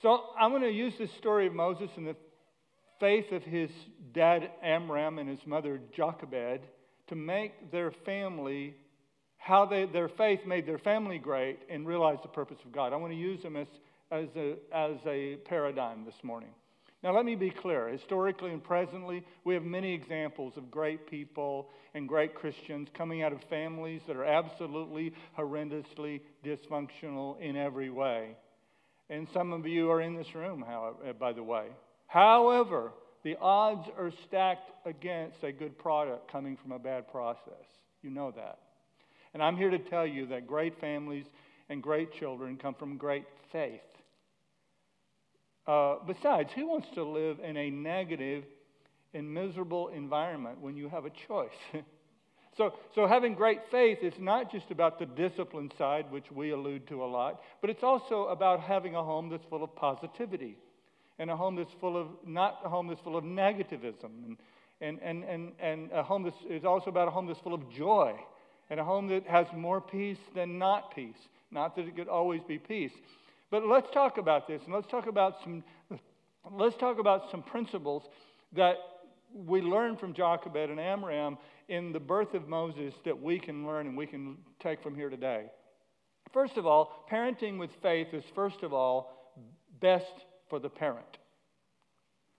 So 0.00 0.30
I'm 0.40 0.52
going 0.52 0.62
to 0.62 0.70
use 0.70 0.94
this 0.98 1.12
story 1.18 1.46
of 1.46 1.52
Moses 1.52 1.90
and 1.98 2.06
the 2.06 2.16
faith 2.98 3.30
of 3.30 3.42
his 3.42 3.68
dad 4.14 4.52
Amram 4.62 5.18
and 5.18 5.28
his 5.28 5.46
mother 5.46 5.82
Jochebed 5.94 6.62
to 7.08 7.14
make 7.14 7.70
their 7.70 7.90
family, 8.06 8.74
how 9.36 9.66
they, 9.66 9.84
their 9.84 10.08
faith 10.08 10.46
made 10.46 10.66
their 10.66 10.78
family 10.78 11.18
great 11.18 11.58
and 11.68 11.86
realize 11.86 12.20
the 12.22 12.28
purpose 12.28 12.58
of 12.64 12.72
God. 12.72 12.94
I 12.94 12.96
want 12.96 13.12
to 13.12 13.18
use 13.18 13.42
them 13.42 13.54
as 13.56 13.66
as 14.12 14.28
a, 14.36 14.54
as 14.72 14.96
a 15.06 15.36
paradigm 15.44 16.04
this 16.04 16.22
morning. 16.22 16.50
Now, 17.02 17.16
let 17.16 17.24
me 17.24 17.34
be 17.34 17.50
clear. 17.50 17.88
Historically 17.88 18.52
and 18.52 18.62
presently, 18.62 19.24
we 19.44 19.54
have 19.54 19.64
many 19.64 19.92
examples 19.92 20.52
of 20.56 20.70
great 20.70 21.10
people 21.10 21.70
and 21.94 22.08
great 22.08 22.34
Christians 22.34 22.88
coming 22.96 23.22
out 23.22 23.32
of 23.32 23.40
families 23.50 24.02
that 24.06 24.16
are 24.16 24.24
absolutely 24.24 25.12
horrendously 25.36 26.20
dysfunctional 26.44 27.40
in 27.40 27.56
every 27.56 27.90
way. 27.90 28.36
And 29.10 29.26
some 29.34 29.52
of 29.52 29.66
you 29.66 29.90
are 29.90 30.00
in 30.00 30.14
this 30.14 30.32
room, 30.34 30.64
however, 30.66 30.96
uh, 31.08 31.12
by 31.14 31.32
the 31.32 31.42
way. 31.42 31.66
However, 32.06 32.92
the 33.24 33.36
odds 33.40 33.88
are 33.98 34.12
stacked 34.28 34.70
against 34.86 35.42
a 35.42 35.50
good 35.50 35.76
product 35.78 36.30
coming 36.30 36.56
from 36.56 36.70
a 36.72 36.78
bad 36.78 37.10
process. 37.10 37.66
You 38.02 38.10
know 38.10 38.30
that. 38.36 38.58
And 39.34 39.42
I'm 39.42 39.56
here 39.56 39.70
to 39.70 39.78
tell 39.78 40.06
you 40.06 40.26
that 40.26 40.46
great 40.46 40.78
families 40.80 41.26
and 41.68 41.82
great 41.82 42.12
children 42.14 42.58
come 42.58 42.74
from 42.74 42.96
great 42.96 43.24
faith. 43.50 43.80
Uh, 45.66 45.96
besides, 46.06 46.50
who 46.54 46.66
wants 46.66 46.88
to 46.94 47.04
live 47.04 47.38
in 47.40 47.56
a 47.56 47.70
negative 47.70 48.44
and 49.14 49.32
miserable 49.32 49.88
environment 49.88 50.60
when 50.60 50.76
you 50.76 50.88
have 50.88 51.04
a 51.04 51.10
choice? 51.28 51.50
so, 52.56 52.74
so, 52.94 53.06
having 53.06 53.34
great 53.34 53.60
faith 53.70 53.98
is 54.02 54.14
not 54.18 54.50
just 54.50 54.70
about 54.70 54.98
the 54.98 55.06
discipline 55.06 55.70
side, 55.78 56.10
which 56.10 56.30
we 56.32 56.50
allude 56.50 56.88
to 56.88 57.04
a 57.04 57.06
lot, 57.06 57.42
but 57.60 57.70
it's 57.70 57.84
also 57.84 58.26
about 58.26 58.60
having 58.60 58.96
a 58.96 59.02
home 59.02 59.28
that's 59.28 59.44
full 59.48 59.62
of 59.62 59.74
positivity 59.76 60.56
and 61.18 61.30
a 61.30 61.36
home 61.36 61.54
that's 61.54 61.72
full 61.80 61.96
of, 61.96 62.08
not 62.26 62.58
a 62.64 62.68
home 62.68 62.88
that's 62.88 63.00
full 63.00 63.16
of 63.16 63.22
negativism. 63.22 64.10
And, 64.24 64.36
and, 64.80 64.98
and, 65.00 65.24
and, 65.24 65.52
and 65.60 65.92
a 65.92 66.02
home 66.02 66.24
that 66.24 66.34
is 66.50 66.64
also 66.64 66.90
about 66.90 67.06
a 67.06 67.10
home 67.12 67.26
that's 67.28 67.38
full 67.40 67.54
of 67.54 67.70
joy 67.70 68.18
and 68.70 68.80
a 68.80 68.84
home 68.84 69.06
that 69.08 69.26
has 69.26 69.46
more 69.54 69.80
peace 69.80 70.18
than 70.34 70.58
not 70.58 70.94
peace. 70.94 71.28
Not 71.52 71.76
that 71.76 71.86
it 71.86 71.94
could 71.94 72.08
always 72.08 72.40
be 72.48 72.58
peace. 72.58 72.92
But 73.52 73.66
let's 73.66 73.90
talk 73.92 74.16
about 74.16 74.48
this, 74.48 74.62
and 74.64 74.72
let's 74.74 74.86
talk 74.90 75.06
about 75.06 75.34
some, 75.44 75.62
let's 76.50 76.76
talk 76.78 76.98
about 76.98 77.30
some 77.30 77.42
principles 77.42 78.02
that 78.54 78.76
we 79.34 79.60
learn 79.60 79.98
from 79.98 80.14
Jochebed 80.14 80.70
and 80.70 80.80
Amram 80.80 81.36
in 81.68 81.92
the 81.92 82.00
birth 82.00 82.32
of 82.32 82.48
Moses 82.48 82.94
that 83.04 83.20
we 83.20 83.38
can 83.38 83.66
learn 83.66 83.86
and 83.86 83.94
we 83.94 84.06
can 84.06 84.38
take 84.58 84.82
from 84.82 84.94
here 84.94 85.10
today. 85.10 85.44
First 86.32 86.56
of 86.56 86.64
all, 86.64 87.04
parenting 87.12 87.58
with 87.58 87.68
faith 87.82 88.08
is, 88.14 88.24
first 88.34 88.62
of 88.62 88.72
all, 88.72 89.34
best 89.80 90.24
for 90.48 90.58
the 90.58 90.70
parent. 90.70 91.18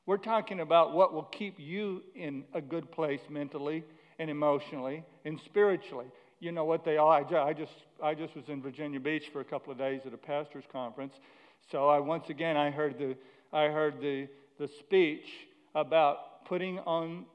We're 0.08 0.18
talking 0.18 0.62
about 0.62 0.94
what 0.94 1.14
will 1.14 1.24
keep 1.24 1.60
you 1.60 2.02
in 2.16 2.44
a 2.56 2.62
good 2.62 2.92
place 2.92 3.22
mentally 3.30 3.84
and 4.18 4.32
emotionally 4.32 5.04
and 5.26 5.40
spiritually 5.46 6.08
you 6.44 6.52
know 6.52 6.66
what 6.66 6.84
they 6.84 6.98
are. 6.98 7.24
I 7.34 7.54
just, 7.54 7.72
I 8.02 8.14
just 8.14 8.36
was 8.36 8.46
in 8.50 8.62
Virginia 8.62 9.00
Beach 9.00 9.30
for 9.32 9.40
a 9.40 9.46
couple 9.46 9.72
of 9.72 9.78
days 9.78 10.02
at 10.06 10.14
a 10.14 10.18
pastor's 10.18 10.66
conference. 10.72 11.14
So 11.72 11.88
I, 11.88 12.00
once 12.00 12.30
again, 12.30 12.58
I 12.58 12.70
heard 12.70 13.00
the, 13.00 13.16
I 13.54 13.66
heard 13.66 14.02
the, 14.02 14.28
the 14.60 14.68
speech 14.68 15.26
about 15.74 16.46
putting 16.46 16.80
on 16.80 17.26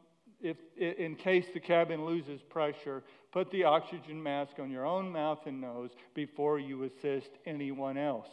if, 0.40 0.56
in 0.76 1.16
case 1.16 1.46
the 1.52 1.60
cabin 1.60 2.04
loses 2.04 2.40
pressure, 2.42 3.02
put 3.32 3.50
the 3.50 3.64
oxygen 3.64 4.22
mask 4.22 4.58
on 4.60 4.70
your 4.70 4.86
own 4.86 5.10
mouth 5.10 5.40
and 5.46 5.60
nose 5.60 5.90
before 6.14 6.60
you 6.60 6.84
assist 6.84 7.30
anyone 7.46 7.98
else. 7.98 8.28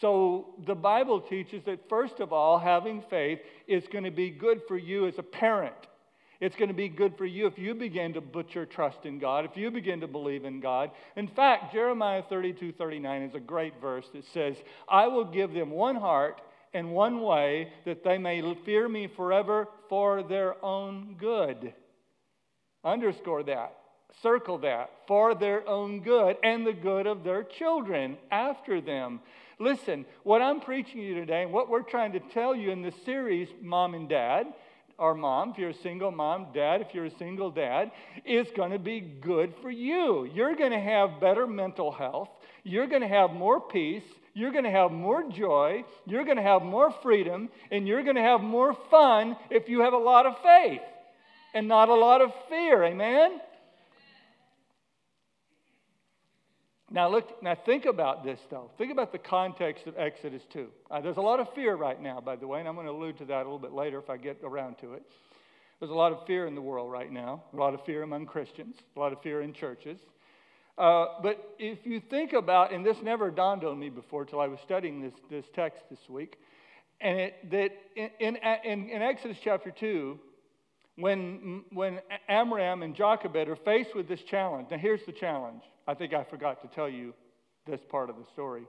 So 0.00 0.54
the 0.66 0.74
Bible 0.74 1.20
teaches 1.20 1.64
that, 1.64 1.88
first 1.88 2.20
of 2.20 2.32
all, 2.32 2.58
having 2.58 3.02
faith 3.10 3.40
is 3.66 3.84
going 3.90 4.04
to 4.04 4.12
be 4.12 4.30
good 4.30 4.60
for 4.68 4.78
you 4.78 5.08
as 5.08 5.18
a 5.18 5.22
parent. 5.22 5.74
It's 6.40 6.56
going 6.56 6.68
to 6.68 6.74
be 6.74 6.88
good 6.88 7.18
for 7.18 7.26
you 7.26 7.46
if 7.46 7.58
you 7.58 7.74
begin 7.74 8.14
to 8.14 8.22
put 8.22 8.54
your 8.54 8.64
trust 8.64 9.04
in 9.04 9.18
God, 9.18 9.44
if 9.44 9.58
you 9.58 9.70
begin 9.70 10.00
to 10.00 10.08
believe 10.08 10.46
in 10.46 10.60
God. 10.60 10.90
In 11.16 11.28
fact, 11.28 11.72
Jeremiah 11.72 12.22
32 12.28 12.72
39 12.72 13.22
is 13.22 13.34
a 13.34 13.40
great 13.40 13.74
verse 13.80 14.06
that 14.14 14.24
says, 14.32 14.56
I 14.88 15.06
will 15.06 15.26
give 15.26 15.52
them 15.52 15.70
one 15.70 15.96
heart 15.96 16.40
and 16.72 16.92
one 16.92 17.20
way 17.20 17.72
that 17.84 18.04
they 18.04 18.16
may 18.16 18.42
fear 18.64 18.88
me 18.88 19.06
forever 19.06 19.68
for 19.88 20.22
their 20.22 20.64
own 20.64 21.16
good. 21.18 21.74
Underscore 22.84 23.42
that. 23.42 23.76
Circle 24.22 24.58
that. 24.58 24.90
For 25.06 25.34
their 25.34 25.68
own 25.68 26.00
good 26.00 26.36
and 26.42 26.66
the 26.66 26.72
good 26.72 27.06
of 27.06 27.22
their 27.22 27.42
children 27.42 28.16
after 28.30 28.80
them. 28.80 29.20
Listen, 29.58 30.06
what 30.22 30.40
I'm 30.40 30.60
preaching 30.60 31.00
you 31.02 31.14
today 31.14 31.42
and 31.42 31.52
what 31.52 31.68
we're 31.68 31.82
trying 31.82 32.12
to 32.12 32.20
tell 32.20 32.54
you 32.54 32.70
in 32.70 32.80
this 32.80 32.94
series, 33.04 33.48
Mom 33.60 33.92
and 33.92 34.08
Dad, 34.08 34.46
or 35.00 35.14
mom, 35.14 35.50
if 35.50 35.58
you're 35.58 35.70
a 35.70 35.82
single 35.82 36.10
mom, 36.10 36.48
dad, 36.54 36.82
if 36.82 36.94
you're 36.94 37.06
a 37.06 37.18
single 37.18 37.50
dad, 37.50 37.90
is 38.26 38.46
going 38.54 38.70
to 38.70 38.78
be 38.78 39.00
good 39.00 39.54
for 39.62 39.70
you. 39.70 40.28
You're 40.34 40.54
going 40.54 40.72
to 40.72 40.78
have 40.78 41.20
better 41.20 41.46
mental 41.46 41.90
health. 41.90 42.28
You're 42.62 42.86
going 42.86 43.00
to 43.00 43.08
have 43.08 43.30
more 43.30 43.60
peace. 43.60 44.04
You're 44.34 44.52
going 44.52 44.64
to 44.64 44.70
have 44.70 44.92
more 44.92 45.28
joy. 45.30 45.84
You're 46.06 46.24
going 46.24 46.36
to 46.36 46.42
have 46.42 46.62
more 46.62 46.94
freedom. 47.02 47.48
And 47.70 47.88
you're 47.88 48.04
going 48.04 48.16
to 48.16 48.22
have 48.22 48.42
more 48.42 48.76
fun 48.90 49.36
if 49.50 49.68
you 49.68 49.80
have 49.80 49.94
a 49.94 49.98
lot 49.98 50.26
of 50.26 50.34
faith 50.42 50.82
and 51.54 51.66
not 51.66 51.88
a 51.88 51.94
lot 51.94 52.20
of 52.20 52.30
fear. 52.50 52.84
Amen? 52.84 53.40
Now 56.90 57.08
look. 57.08 57.42
Now 57.42 57.54
think 57.54 57.84
about 57.86 58.24
this, 58.24 58.40
though. 58.50 58.70
Think 58.76 58.90
about 58.90 59.12
the 59.12 59.18
context 59.18 59.86
of 59.86 59.96
Exodus 59.96 60.42
2. 60.52 60.68
Uh, 60.90 61.00
there's 61.00 61.18
a 61.18 61.22
lot 61.22 61.38
of 61.38 61.52
fear 61.54 61.76
right 61.76 62.00
now, 62.00 62.20
by 62.20 62.34
the 62.34 62.46
way, 62.46 62.58
and 62.58 62.68
I'm 62.68 62.74
going 62.74 62.86
to 62.86 62.92
allude 62.92 63.18
to 63.18 63.24
that 63.26 63.36
a 63.36 63.44
little 63.44 63.60
bit 63.60 63.72
later 63.72 63.98
if 63.98 64.10
I 64.10 64.16
get 64.16 64.38
around 64.42 64.78
to 64.78 64.94
it. 64.94 65.02
There's 65.78 65.92
a 65.92 65.94
lot 65.94 66.12
of 66.12 66.26
fear 66.26 66.46
in 66.46 66.54
the 66.54 66.60
world 66.60 66.90
right 66.90 67.10
now. 67.10 67.44
A 67.52 67.56
lot 67.56 67.74
of 67.74 67.84
fear 67.84 68.02
among 68.02 68.26
Christians. 68.26 68.76
A 68.96 69.00
lot 69.00 69.12
of 69.12 69.22
fear 69.22 69.40
in 69.40 69.52
churches. 69.52 69.98
Uh, 70.76 71.06
but 71.22 71.54
if 71.58 71.78
you 71.84 72.00
think 72.10 72.32
about, 72.32 72.72
and 72.72 72.84
this 72.84 72.96
never 73.02 73.30
dawned 73.30 73.64
on 73.64 73.78
me 73.78 73.88
before 73.88 74.22
until 74.22 74.40
I 74.40 74.48
was 74.48 74.58
studying 74.64 75.00
this, 75.00 75.14
this 75.30 75.44
text 75.54 75.82
this 75.90 76.08
week, 76.08 76.36
and 77.00 77.18
it, 77.18 77.50
that 77.50 77.70
in, 77.96 78.36
in, 78.64 78.90
in 78.90 79.02
Exodus 79.02 79.38
chapter 79.42 79.70
2, 79.70 80.18
when, 80.96 81.64
when 81.72 82.00
Amram 82.28 82.82
and 82.82 82.94
Jochebed 82.94 83.48
are 83.48 83.56
faced 83.56 83.94
with 83.94 84.08
this 84.08 84.22
challenge, 84.22 84.68
now 84.70 84.76
here's 84.76 85.04
the 85.06 85.12
challenge. 85.12 85.62
I 85.90 85.94
think 85.94 86.14
I 86.14 86.22
forgot 86.22 86.62
to 86.62 86.68
tell 86.68 86.88
you 86.88 87.12
this 87.66 87.80
part 87.90 88.10
of 88.10 88.16
the 88.16 88.22
story. 88.32 88.62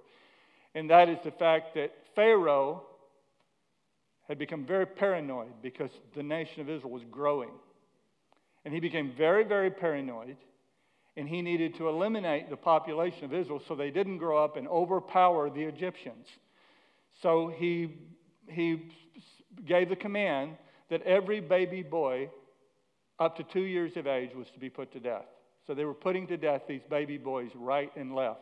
And 0.74 0.90
that 0.90 1.08
is 1.08 1.20
the 1.24 1.30
fact 1.30 1.75
that 1.75 1.92
Pharaoh 2.16 2.82
had 4.28 4.40
become 4.40 4.66
very 4.66 4.88
paranoid 4.88 5.51
because 5.62 5.92
the 6.16 6.24
nation 6.24 6.62
of 6.62 6.70
Israel 6.70 6.90
was 6.90 7.04
growing. 7.12 7.51
And 8.66 8.74
he 8.74 8.80
became 8.80 9.13
very, 9.16 9.44
very 9.44 9.70
paranoid. 9.70 10.36
And 11.16 11.30
he 11.30 11.44
needed 11.44 11.78
to 11.78 11.90
eliminate 11.90 12.50
the 12.50 12.58
population 12.58 13.25
of 13.25 13.36
Israel 13.36 13.62
so 13.68 13.75
they 13.75 13.92
didn't 13.92 14.18
grow 14.18 14.44
up 14.44 14.58
and 14.58 14.68
overpower 14.68 15.51
the 15.51 15.62
Egyptians. 15.62 16.25
So 17.22 17.54
he, 17.56 18.00
he 18.50 18.90
gave 19.68 19.90
the 19.90 19.96
command 19.96 20.56
that 20.90 21.04
every 21.04 21.40
baby 21.40 21.84
boy 21.84 22.32
up 23.20 23.38
to 23.38 23.44
two 23.44 23.62
years 23.62 23.96
of 23.96 24.08
age 24.08 24.32
was 24.36 24.48
to 24.56 24.60
be 24.60 24.72
put 24.72 24.92
to 24.94 25.00
death. 25.00 25.25
So 25.68 25.74
they 25.74 25.86
were 25.86 25.94
putting 25.94 26.27
to 26.27 26.38
death 26.38 26.63
these 26.68 26.82
baby 26.89 27.18
boys 27.18 27.50
right 27.55 27.92
and 27.96 28.16
left. 28.16 28.42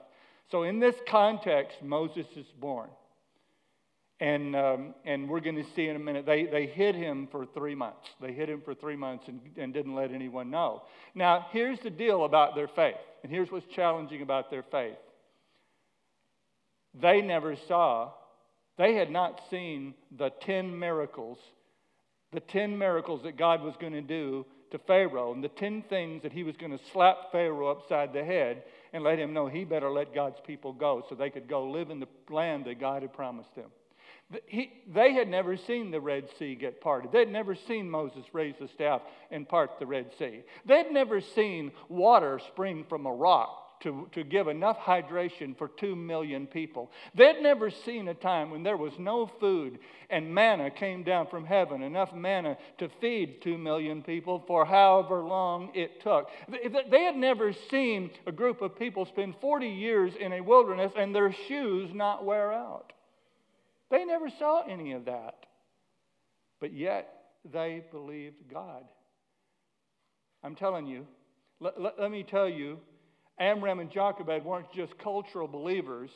So 0.51 0.63
in 0.63 0.79
this 0.79 0.95
context, 1.07 1.77
Moses 1.83 2.25
is 2.35 2.47
born. 2.59 2.89
And, 4.21 4.55
um, 4.55 4.95
and 5.05 5.29
we're 5.29 5.39
going 5.39 5.55
to 5.55 5.65
see 5.75 5.87
in 5.87 5.95
a 5.95 5.99
minute, 5.99 6.25
they, 6.25 6.45
they 6.45 6.65
hid 6.65 6.95
him 6.95 7.27
for 7.31 7.45
three 7.45 7.75
months. 7.75 8.05
They 8.19 8.33
hid 8.33 8.49
him 8.49 8.61
for 8.65 8.73
three 8.73 8.97
months 8.97 9.25
and, 9.27 9.39
and 9.57 9.73
didn't 9.73 9.95
let 9.95 10.11
anyone 10.11 10.49
know. 10.49 10.83
Now, 11.15 11.47
here's 11.51 11.79
the 11.79 11.89
deal 11.89 12.25
about 12.25 12.55
their 12.55 12.67
faith, 12.67 12.95
and 13.23 13.31
here's 13.31 13.49
what's 13.49 13.65
challenging 13.73 14.21
about 14.21 14.51
their 14.51 14.63
faith. 14.63 14.97
They 16.99 17.21
never 17.21 17.55
saw, 17.67 18.11
they 18.77 18.95
had 18.95 19.09
not 19.09 19.39
seen 19.49 19.93
the 20.17 20.31
10 20.41 20.77
miracles 20.77 21.37
the 22.31 22.39
10 22.39 22.77
miracles 22.77 23.21
that 23.23 23.37
God 23.37 23.63
was 23.63 23.75
going 23.79 23.93
to 23.93 24.01
do 24.01 24.45
to 24.71 24.79
Pharaoh 24.79 25.33
and 25.33 25.43
the 25.43 25.49
10 25.49 25.83
things 25.83 26.23
that 26.23 26.31
he 26.31 26.43
was 26.43 26.57
going 26.57 26.77
to 26.77 26.83
slap 26.91 27.31
Pharaoh 27.31 27.69
upside 27.69 28.13
the 28.13 28.23
head 28.23 28.63
and 28.93 29.03
let 29.03 29.19
him 29.19 29.33
know 29.33 29.47
he 29.47 29.63
better 29.63 29.89
let 29.89 30.13
God's 30.13 30.39
people 30.45 30.73
go 30.73 31.03
so 31.07 31.15
they 31.15 31.29
could 31.29 31.47
go 31.47 31.69
live 31.69 31.89
in 31.89 31.99
the 31.99 32.07
land 32.29 32.65
that 32.65 32.79
God 32.79 33.01
had 33.01 33.13
promised 33.13 33.53
them. 33.55 33.69
He, 34.45 34.71
they 34.87 35.13
had 35.13 35.27
never 35.27 35.57
seen 35.57 35.89
the 35.89 35.99
Red 35.99 36.29
Sea 36.37 36.53
get 36.53 36.81
parted. 36.81 37.11
They'd 37.11 37.31
never 37.31 37.55
seen 37.55 37.89
Moses 37.89 38.25
raise 38.31 38.55
the 38.59 38.67
staff 38.67 39.01
and 39.31 39.49
part 39.49 39.79
the 39.79 39.87
Red 39.87 40.11
Sea. 40.19 40.43
They'd 40.65 40.91
never 40.91 41.19
seen 41.19 41.71
water 41.87 42.39
spring 42.47 42.85
from 42.87 43.07
a 43.07 43.13
rock 43.13 43.68
to, 43.81 44.07
to 44.11 44.23
give 44.23 44.47
enough 44.47 44.77
hydration 44.77 45.57
for 45.57 45.67
two 45.67 45.95
million 45.95 46.47
people. 46.47 46.91
They'd 47.15 47.41
never 47.41 47.69
seen 47.69 48.07
a 48.07 48.13
time 48.13 48.51
when 48.51 48.63
there 48.63 48.77
was 48.77 48.93
no 48.99 49.27
food 49.39 49.79
and 50.09 50.33
manna 50.33 50.69
came 50.69 51.03
down 51.03 51.27
from 51.27 51.45
heaven, 51.45 51.81
enough 51.81 52.13
manna 52.13 52.57
to 52.79 52.89
feed 52.99 53.41
two 53.41 53.57
million 53.57 54.01
people 54.01 54.43
for 54.47 54.65
however 54.65 55.23
long 55.23 55.71
it 55.73 56.01
took. 56.01 56.29
They 56.49 57.03
had 57.03 57.15
never 57.15 57.53
seen 57.69 58.11
a 58.25 58.31
group 58.31 58.61
of 58.61 58.77
people 58.77 59.05
spend 59.05 59.35
40 59.39 59.67
years 59.67 60.13
in 60.19 60.33
a 60.33 60.41
wilderness 60.41 60.91
and 60.97 61.15
their 61.15 61.31
shoes 61.47 61.91
not 61.93 62.25
wear 62.25 62.51
out. 62.51 62.93
They 63.89 64.05
never 64.05 64.29
saw 64.29 64.63
any 64.67 64.91
of 64.93 65.05
that. 65.05 65.45
But 66.59 66.73
yet, 66.73 67.13
they 67.49 67.83
believed 67.91 68.51
God. 68.51 68.83
I'm 70.43 70.55
telling 70.55 70.87
you, 70.87 71.07
let, 71.59 71.79
let, 71.79 71.99
let 71.99 72.11
me 72.11 72.23
tell 72.23 72.47
you, 72.47 72.79
Amram 73.39 73.79
and 73.79 73.89
Jochebed 73.89 74.43
weren't 74.43 74.71
just 74.73 74.97
cultural 74.97 75.47
believers. 75.47 76.09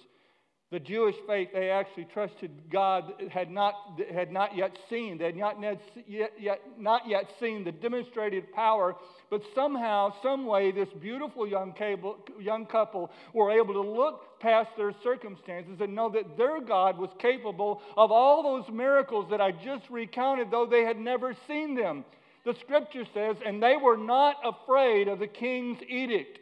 The 0.73 0.79
Jewish 0.79 1.15
faith, 1.27 1.49
they 1.53 1.69
actually 1.69 2.05
trusted 2.05 2.49
God, 2.71 3.13
had 3.29 3.51
not, 3.51 3.75
had 4.12 4.31
not 4.31 4.57
yet 4.57 4.75
seen. 4.89 5.19
They 5.19 5.25
had 5.25 5.38
not 5.38 5.62
yet, 5.62 6.33
yet, 6.39 6.62
not 6.79 7.07
yet 7.07 7.29
seen 7.39 7.63
the 7.63 7.71
demonstrated 7.71 8.51
power, 8.53 8.95
but 9.29 9.43
somehow, 9.53 10.15
some 10.23 10.47
way, 10.47 10.71
this 10.71 10.89
beautiful 10.99 11.47
young, 11.47 11.73
cable, 11.73 12.17
young 12.41 12.65
couple 12.65 13.12
were 13.36 13.51
able 13.51 13.75
to 13.75 13.81
look 13.81 14.39
past 14.39 14.71
their 14.75 14.93
circumstances 15.03 15.79
and 15.79 15.93
know 15.93 16.09
that 16.09 16.38
their 16.39 16.59
God 16.59 16.97
was 16.97 17.12
capable 17.19 17.79
of 17.95 18.12
all 18.12 18.41
those 18.41 18.73
miracles 18.73 19.27
that 19.29 19.39
I 19.39 19.51
just 19.51 19.88
recounted, 19.91 20.49
though 20.49 20.65
they 20.65 20.86
had 20.86 20.97
never 20.97 21.36
seen 21.47 21.75
them. 21.75 22.03
The 22.45 22.55
scripture 22.62 23.05
says, 23.13 23.38
and 23.45 23.62
they 23.62 23.77
were 23.77 23.95
not 23.95 24.38
afraid 24.43 25.07
of 25.07 25.19
the 25.19 25.27
king's 25.27 25.83
edict 25.88 26.39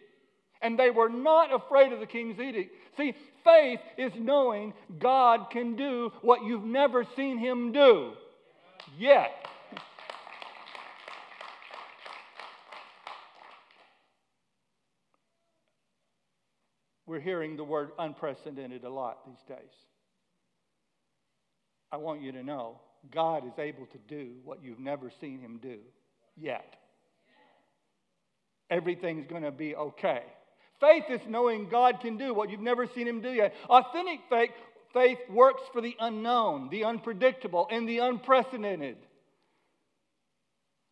and 0.61 0.77
they 0.77 0.91
were 0.91 1.09
not 1.09 1.53
afraid 1.53 1.91
of 1.91 1.99
the 1.99 2.05
king's 2.05 2.39
edict. 2.39 2.73
See, 2.97 3.13
faith 3.43 3.79
is 3.97 4.11
knowing 4.17 4.73
God 4.99 5.49
can 5.51 5.75
do 5.75 6.11
what 6.21 6.43
you've 6.43 6.63
never 6.63 7.05
seen 7.15 7.37
him 7.37 7.71
do 7.71 8.13
yet. 8.97 9.31
We're 17.05 17.19
hearing 17.19 17.57
the 17.57 17.63
word 17.63 17.91
unprecedented 17.99 18.85
a 18.85 18.89
lot 18.89 19.25
these 19.25 19.43
days. 19.47 19.73
I 21.91 21.97
want 21.97 22.21
you 22.21 22.31
to 22.31 22.43
know 22.43 22.79
God 23.13 23.45
is 23.45 23.57
able 23.57 23.85
to 23.87 23.97
do 24.07 24.35
what 24.45 24.63
you've 24.63 24.79
never 24.79 25.11
seen 25.19 25.41
him 25.41 25.59
do 25.61 25.79
yet. 26.37 26.75
Everything's 28.69 29.27
going 29.27 29.43
to 29.43 29.51
be 29.51 29.75
okay. 29.75 30.23
Faith 30.81 31.05
is 31.09 31.21
knowing 31.29 31.69
God 31.69 32.01
can 32.01 32.17
do 32.17 32.33
what 32.33 32.49
you've 32.49 32.59
never 32.59 32.87
seen 32.87 33.07
Him 33.07 33.21
do 33.21 33.29
yet. 33.29 33.53
Authentic 33.69 34.19
faith, 34.29 34.51
faith 34.93 35.19
works 35.29 35.61
for 35.71 35.79
the 35.79 35.95
unknown, 35.99 36.69
the 36.69 36.83
unpredictable, 36.83 37.67
and 37.71 37.87
the 37.87 37.99
unprecedented. 37.99 38.97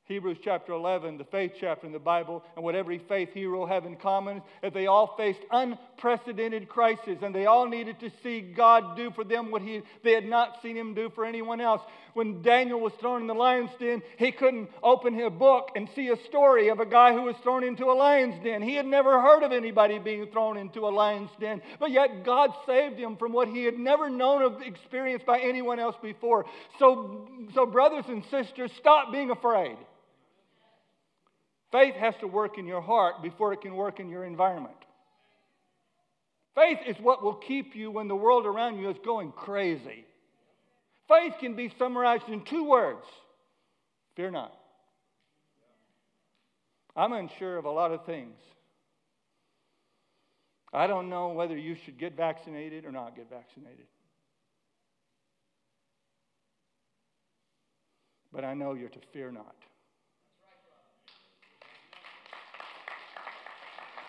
Hebrews 0.10 0.40
chapter 0.44 0.74
11, 0.74 1.20
the 1.20 1.24
faith 1.26 1.52
chapter 1.60 1.86
in 1.86 1.94
the 1.94 2.00
Bible, 2.00 2.44
and 2.56 2.66
what 2.66 2.74
every 2.74 2.98
faith 2.98 3.30
hero 3.32 3.68
have 3.68 3.86
in 3.86 3.96
common 3.96 4.38
is 4.38 4.44
that 4.64 4.74
they 4.74 4.88
all 4.88 5.14
faced 5.16 5.42
unprecedented 5.52 6.68
crises 6.68 7.20
and 7.22 7.34
they 7.34 7.46
all 7.46 7.70
needed 7.70 8.00
to 8.00 8.10
see 8.24 8.42
God 8.42 8.98
do 8.98 9.12
for 9.12 9.24
them 9.24 9.52
what 9.52 9.62
he, 9.62 9.84
they 10.04 10.14
had 10.14 10.26
not 10.26 10.64
seen 10.64 10.76
him 10.76 10.96
do 10.96 11.12
for 11.14 11.26
anyone 11.26 11.62
else. 11.62 11.84
When 12.16 12.42
Daniel 12.42 12.80
was 12.80 12.92
thrown 13.00 13.22
in 13.22 13.28
the 13.28 13.36
lion's 13.36 13.70
den, 13.80 14.02
he 14.18 14.32
couldn't 14.32 14.72
open 14.82 15.14
his 15.14 15.30
book 15.30 15.70
and 15.76 15.88
see 15.96 16.08
a 16.08 16.18
story 16.26 16.70
of 16.70 16.80
a 16.80 16.88
guy 16.88 17.14
who 17.14 17.22
was 17.22 17.36
thrown 17.44 17.64
into 17.64 17.86
a 17.86 17.94
lion's 17.94 18.44
den. 18.44 18.64
He 18.64 18.74
had 18.74 18.88
never 18.88 19.22
heard 19.22 19.44
of 19.44 19.52
anybody 19.52 20.00
being 20.00 20.26
thrown 20.32 20.58
into 20.58 20.88
a 20.88 20.90
lion's 20.90 21.30
den, 21.40 21.62
but 21.80 21.92
yet 21.92 22.26
God 22.26 22.50
saved 22.66 22.98
him 22.98 23.16
from 23.16 23.32
what 23.32 23.48
he 23.48 23.64
had 23.64 23.78
never 23.78 24.10
known 24.10 24.42
of 24.42 24.60
experience 24.64 25.22
by 25.24 25.38
anyone 25.40 25.80
else 25.80 25.98
before. 26.02 26.48
So, 26.80 27.28
so 27.54 27.68
brothers 27.68 28.06
and 28.08 28.24
sisters, 28.32 28.72
stop 28.80 29.12
being 29.12 29.30
afraid. 29.30 29.78
Faith 31.72 31.96
has 31.96 32.16
to 32.18 32.28
work 32.28 32.58
in 32.58 32.66
your 32.66 32.82
heart 32.82 33.22
before 33.22 33.54
it 33.54 33.62
can 33.62 33.76
work 33.76 34.00
in 34.00 34.10
your 34.10 34.26
environment. 34.26 34.76
Faith 36.56 36.80
is 36.88 36.98
what 37.00 37.24
will 37.24 37.36
keep 37.36 37.76
you 37.76 37.92
when 37.92 38.08
the 38.08 38.16
world 38.16 38.46
around 38.46 38.80
you 38.80 38.90
is 38.90 38.98
going 39.06 39.32
crazy. 39.32 40.06
Faith 41.08 41.34
can 41.40 41.56
be 41.56 41.72
summarized 41.78 42.28
in 42.28 42.42
two 42.44 42.64
words 42.64 43.06
fear 44.16 44.32
not. 44.32 44.54
I'm 46.96 47.14
unsure 47.14 47.58
of 47.58 47.64
a 47.64 47.72
lot 47.72 47.94
of 47.94 48.06
things. 48.06 48.36
I 50.74 50.88
don't 50.88 51.10
know 51.10 51.30
whether 51.30 51.56
you 51.56 51.76
should 51.76 51.98
get 51.98 52.18
vaccinated 52.18 52.84
or 52.84 52.92
not 52.92 53.16
get 53.16 53.30
vaccinated. 53.30 53.86
But 58.34 58.44
I 58.44 58.54
know 58.54 58.74
you're 58.74 58.90
to 58.90 59.00
fear 59.14 59.32
not. 59.32 59.56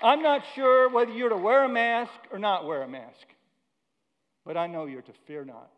I'm 0.03 0.23
not 0.23 0.43
sure 0.55 0.89
whether 0.89 1.13
you're 1.13 1.29
to 1.29 1.37
wear 1.37 1.65
a 1.65 1.69
mask 1.69 2.13
or 2.33 2.39
not 2.39 2.67
wear 2.67 2.83
a 2.83 2.89
mask, 2.89 3.27
but 4.45 4.57
I 4.57 4.67
know 4.67 4.87
you're 4.87 5.03
to 5.03 5.13
fear 5.27 5.45
not. 5.45 5.71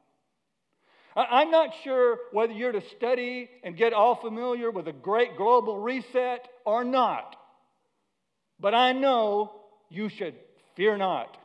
I'm 1.14 1.50
not 1.50 1.70
sure 1.84 2.18
whether 2.32 2.52
you're 2.52 2.72
to 2.72 2.82
study 2.96 3.50
and 3.62 3.76
get 3.76 3.92
all 3.92 4.14
familiar 4.14 4.70
with 4.70 4.88
a 4.88 4.92
great 4.92 5.36
global 5.36 5.78
reset 5.78 6.48
or 6.64 6.84
not, 6.84 7.36
but 8.58 8.74
I 8.74 8.92
know 8.92 9.52
you 9.90 10.08
should 10.08 10.34
fear 10.74 10.96
not. 10.96 11.36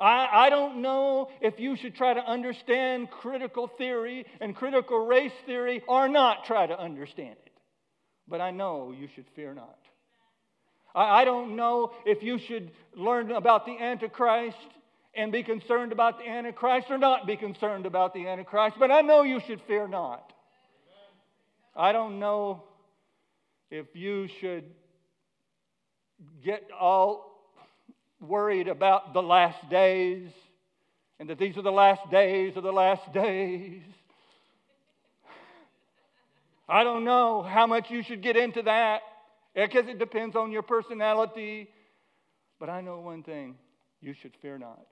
I, 0.00 0.46
I 0.46 0.50
don't 0.50 0.82
know 0.82 1.30
if 1.40 1.60
you 1.60 1.76
should 1.76 1.94
try 1.94 2.14
to 2.14 2.20
understand 2.20 3.10
critical 3.10 3.68
theory 3.68 4.26
and 4.40 4.56
critical 4.56 5.06
race 5.06 5.32
theory 5.46 5.82
or 5.86 6.08
not 6.08 6.44
try 6.44 6.66
to 6.66 6.78
understand 6.78 7.36
it, 7.46 7.52
but 8.26 8.40
I 8.40 8.50
know 8.50 8.92
you 8.98 9.08
should 9.14 9.26
fear 9.36 9.54
not. 9.54 9.78
I, 10.94 11.24
don't 11.24 11.56
know 11.56 11.92
if 12.06 12.22
you 12.22 12.38
should 12.38 12.70
learn 12.94 13.32
about 13.32 13.66
the 13.66 13.76
Antichrist 13.78 14.56
and 15.14 15.32
be 15.32 15.42
concerned 15.42 15.92
about 15.92 16.18
the 16.18 16.28
Antichrist 16.28 16.86
or 16.90 16.98
not 16.98 17.26
be 17.26 17.36
concerned 17.36 17.86
about 17.86 18.14
the 18.14 18.28
Antichrist, 18.28 18.76
but 18.78 18.90
I 18.90 19.00
know 19.00 19.22
you 19.22 19.40
should 19.40 19.60
fear 19.62 19.88
not. 19.88 20.32
I 21.76 21.92
don't 21.92 22.20
know 22.20 22.62
if 23.70 23.86
you 23.94 24.28
should 24.40 24.64
get 26.44 26.68
all 26.78 27.32
worried 28.20 28.68
about 28.68 29.12
the 29.12 29.22
last 29.22 29.68
days 29.68 30.30
and 31.18 31.28
that 31.28 31.38
these 31.38 31.56
are 31.56 31.62
the 31.62 31.72
last 31.72 32.08
days 32.10 32.56
of 32.56 32.62
the 32.62 32.72
last 32.72 33.12
days. 33.12 33.82
I 36.68 36.84
don't 36.84 37.04
know 37.04 37.42
how 37.42 37.66
much 37.66 37.90
you 37.90 38.02
should 38.02 38.22
get 38.22 38.36
into 38.36 38.62
that 38.62 39.02
because 39.54 39.88
it 39.88 39.98
depends 39.98 40.36
on 40.36 40.50
your 40.50 40.62
personality. 40.62 41.68
But 42.58 42.68
I 42.68 42.80
know 42.80 43.00
one 43.00 43.22
thing 43.22 43.56
you 44.00 44.14
should 44.14 44.32
fear 44.40 44.58
not. 44.58 44.86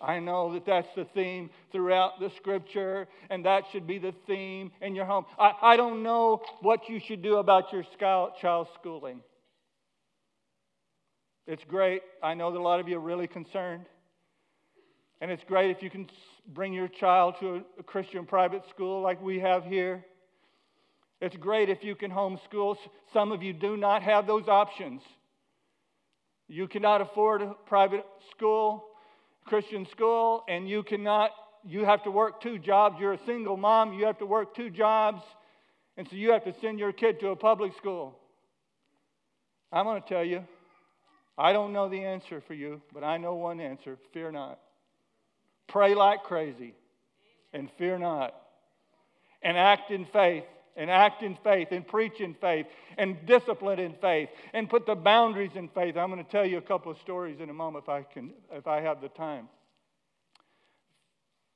I 0.00 0.18
know 0.18 0.52
that 0.52 0.66
that's 0.66 0.88
the 0.94 1.06
theme 1.06 1.50
throughout 1.72 2.20
the 2.20 2.30
scripture, 2.36 3.08
and 3.30 3.46
that 3.46 3.64
should 3.72 3.86
be 3.86 3.98
the 3.98 4.12
theme 4.26 4.70
in 4.82 4.94
your 4.94 5.06
home. 5.06 5.24
I, 5.38 5.52
I 5.62 5.76
don't 5.76 6.02
know 6.02 6.42
what 6.60 6.88
you 6.88 7.00
should 7.00 7.22
do 7.22 7.36
about 7.36 7.72
your 7.72 7.84
child's 8.38 8.70
schooling. 8.74 9.22
It's 11.46 11.64
great. 11.64 12.02
I 12.22 12.34
know 12.34 12.52
that 12.52 12.58
a 12.58 12.62
lot 12.62 12.80
of 12.80 12.88
you 12.88 12.96
are 12.96 13.00
really 13.00 13.26
concerned. 13.26 13.86
And 15.20 15.30
it's 15.30 15.44
great 15.44 15.70
if 15.70 15.82
you 15.82 15.88
can 15.88 16.08
bring 16.48 16.74
your 16.74 16.88
child 16.88 17.36
to 17.40 17.64
a 17.78 17.82
Christian 17.82 18.26
private 18.26 18.68
school 18.68 19.00
like 19.00 19.22
we 19.22 19.38
have 19.40 19.64
here. 19.64 20.04
It's 21.20 21.36
great 21.36 21.68
if 21.68 21.82
you 21.82 21.94
can 21.94 22.10
homeschool. 22.10 22.76
Some 23.12 23.32
of 23.32 23.42
you 23.42 23.52
do 23.52 23.76
not 23.76 24.02
have 24.02 24.26
those 24.26 24.48
options. 24.48 25.02
You 26.48 26.68
cannot 26.68 27.00
afford 27.00 27.42
a 27.42 27.54
private 27.66 28.04
school. 28.30 28.84
Christian 29.46 29.86
school 29.86 30.44
and 30.48 30.68
you 30.68 30.82
cannot, 30.82 31.30
you 31.64 31.84
have 31.84 32.02
to 32.04 32.10
work 32.10 32.42
two 32.42 32.58
jobs. 32.58 32.96
You're 33.00 33.14
a 33.14 33.24
single 33.24 33.56
mom, 33.56 33.92
you 33.94 34.04
have 34.06 34.18
to 34.18 34.26
work 34.26 34.54
two 34.54 34.70
jobs, 34.70 35.22
and 35.96 36.06
so 36.08 36.16
you 36.16 36.32
have 36.32 36.44
to 36.44 36.54
send 36.60 36.78
your 36.78 36.92
kid 36.92 37.20
to 37.20 37.28
a 37.28 37.36
public 37.36 37.74
school. 37.76 38.18
I'm 39.72 39.84
going 39.84 40.02
to 40.02 40.08
tell 40.08 40.24
you, 40.24 40.44
I 41.38 41.52
don't 41.52 41.72
know 41.72 41.88
the 41.88 42.02
answer 42.02 42.42
for 42.46 42.54
you, 42.54 42.82
but 42.92 43.04
I 43.04 43.18
know 43.18 43.34
one 43.34 43.60
answer 43.60 43.98
fear 44.12 44.30
not. 44.30 44.58
Pray 45.68 45.94
like 45.94 46.22
crazy 46.22 46.74
and 47.52 47.70
fear 47.78 47.98
not. 47.98 48.34
And 49.42 49.56
act 49.56 49.90
in 49.90 50.06
faith 50.06 50.44
and 50.76 50.90
act 50.90 51.22
in 51.22 51.36
faith 51.42 51.68
and 51.70 51.86
preach 51.86 52.20
in 52.20 52.34
faith 52.34 52.66
and 52.98 53.24
discipline 53.26 53.78
in 53.78 53.94
faith 53.94 54.28
and 54.52 54.68
put 54.68 54.86
the 54.86 54.94
boundaries 54.94 55.52
in 55.54 55.68
faith. 55.68 55.96
I'm 55.96 56.10
going 56.10 56.24
to 56.24 56.30
tell 56.30 56.44
you 56.44 56.58
a 56.58 56.62
couple 56.62 56.92
of 56.92 56.98
stories 56.98 57.40
in 57.40 57.50
a 57.50 57.54
moment 57.54 57.84
if 57.84 57.88
I 57.88 58.02
can 58.02 58.32
if 58.52 58.66
I 58.66 58.80
have 58.80 59.00
the 59.00 59.08
time. 59.08 59.48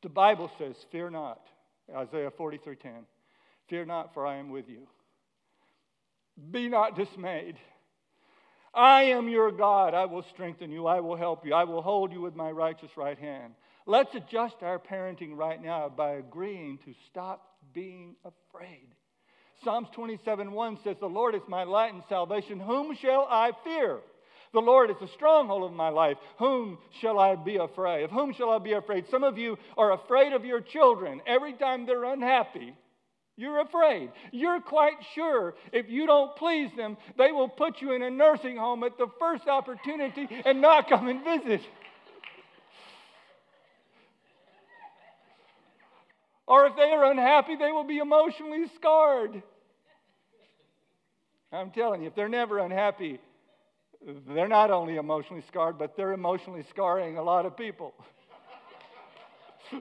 The 0.02 0.08
Bible 0.08 0.50
says, 0.58 0.76
"Fear 0.90 1.10
not." 1.10 1.46
Isaiah 1.94 2.30
43:10. 2.30 3.06
"Fear 3.68 3.84
not, 3.84 4.14
for 4.14 4.26
I 4.26 4.36
am 4.36 4.50
with 4.50 4.68
you. 4.68 4.88
Be 6.50 6.68
not 6.68 6.96
dismayed. 6.96 7.58
I 8.72 9.02
am 9.02 9.28
your 9.28 9.50
God. 9.50 9.94
I 9.94 10.06
will 10.06 10.22
strengthen 10.22 10.70
you. 10.70 10.86
I 10.86 11.00
will 11.00 11.16
help 11.16 11.44
you. 11.44 11.52
I 11.52 11.64
will 11.64 11.82
hold 11.82 12.12
you 12.12 12.20
with 12.20 12.34
my 12.34 12.50
righteous 12.50 12.96
right 12.96 13.18
hand." 13.18 13.54
Let's 13.86 14.14
adjust 14.14 14.62
our 14.62 14.78
parenting 14.78 15.36
right 15.36 15.60
now 15.60 15.88
by 15.88 16.12
agreeing 16.12 16.78
to 16.78 16.94
stop 17.08 17.58
being 17.72 18.16
afraid. 18.24 18.94
Psalms 19.64 19.88
27 19.94 20.52
1 20.52 20.78
says, 20.84 20.96
The 21.00 21.06
Lord 21.06 21.34
is 21.34 21.42
my 21.48 21.64
light 21.64 21.92
and 21.92 22.02
salvation. 22.08 22.58
Whom 22.60 22.96
shall 22.96 23.26
I 23.30 23.52
fear? 23.64 23.98
The 24.52 24.60
Lord 24.60 24.90
is 24.90 24.96
the 25.00 25.08
stronghold 25.08 25.70
of 25.70 25.76
my 25.76 25.90
life. 25.90 26.16
Whom 26.38 26.78
shall 27.00 27.18
I 27.18 27.36
be 27.36 27.56
afraid? 27.56 28.04
Of 28.04 28.10
whom 28.10 28.32
shall 28.32 28.50
I 28.50 28.58
be 28.58 28.72
afraid? 28.72 29.04
Some 29.10 29.22
of 29.22 29.38
you 29.38 29.56
are 29.76 29.92
afraid 29.92 30.32
of 30.32 30.44
your 30.44 30.60
children. 30.60 31.20
Every 31.26 31.52
time 31.52 31.86
they're 31.86 32.04
unhappy, 32.04 32.74
you're 33.36 33.60
afraid. 33.60 34.10
You're 34.32 34.60
quite 34.60 34.96
sure 35.14 35.54
if 35.72 35.88
you 35.88 36.06
don't 36.06 36.34
please 36.36 36.70
them, 36.76 36.96
they 37.16 37.32
will 37.32 37.48
put 37.48 37.80
you 37.80 37.92
in 37.92 38.02
a 38.02 38.10
nursing 38.10 38.56
home 38.56 38.82
at 38.82 38.98
the 38.98 39.06
first 39.18 39.46
opportunity 39.46 40.28
and 40.44 40.60
not 40.60 40.88
come 40.88 41.08
and 41.08 41.22
visit. 41.24 41.60
Or 46.50 46.66
if 46.66 46.74
they 46.74 46.90
are 46.90 47.04
unhappy, 47.04 47.54
they 47.54 47.70
will 47.70 47.84
be 47.84 47.98
emotionally 47.98 48.66
scarred. 48.74 49.40
I'm 51.52 51.70
telling 51.70 52.02
you, 52.02 52.08
if 52.08 52.16
they're 52.16 52.28
never 52.28 52.58
unhappy, 52.58 53.20
they're 54.26 54.48
not 54.48 54.72
only 54.72 54.96
emotionally 54.96 55.44
scarred, 55.46 55.78
but 55.78 55.96
they're 55.96 56.10
emotionally 56.12 56.64
scarring 56.68 57.18
a 57.18 57.22
lot 57.22 57.46
of 57.46 57.56
people. 57.56 57.94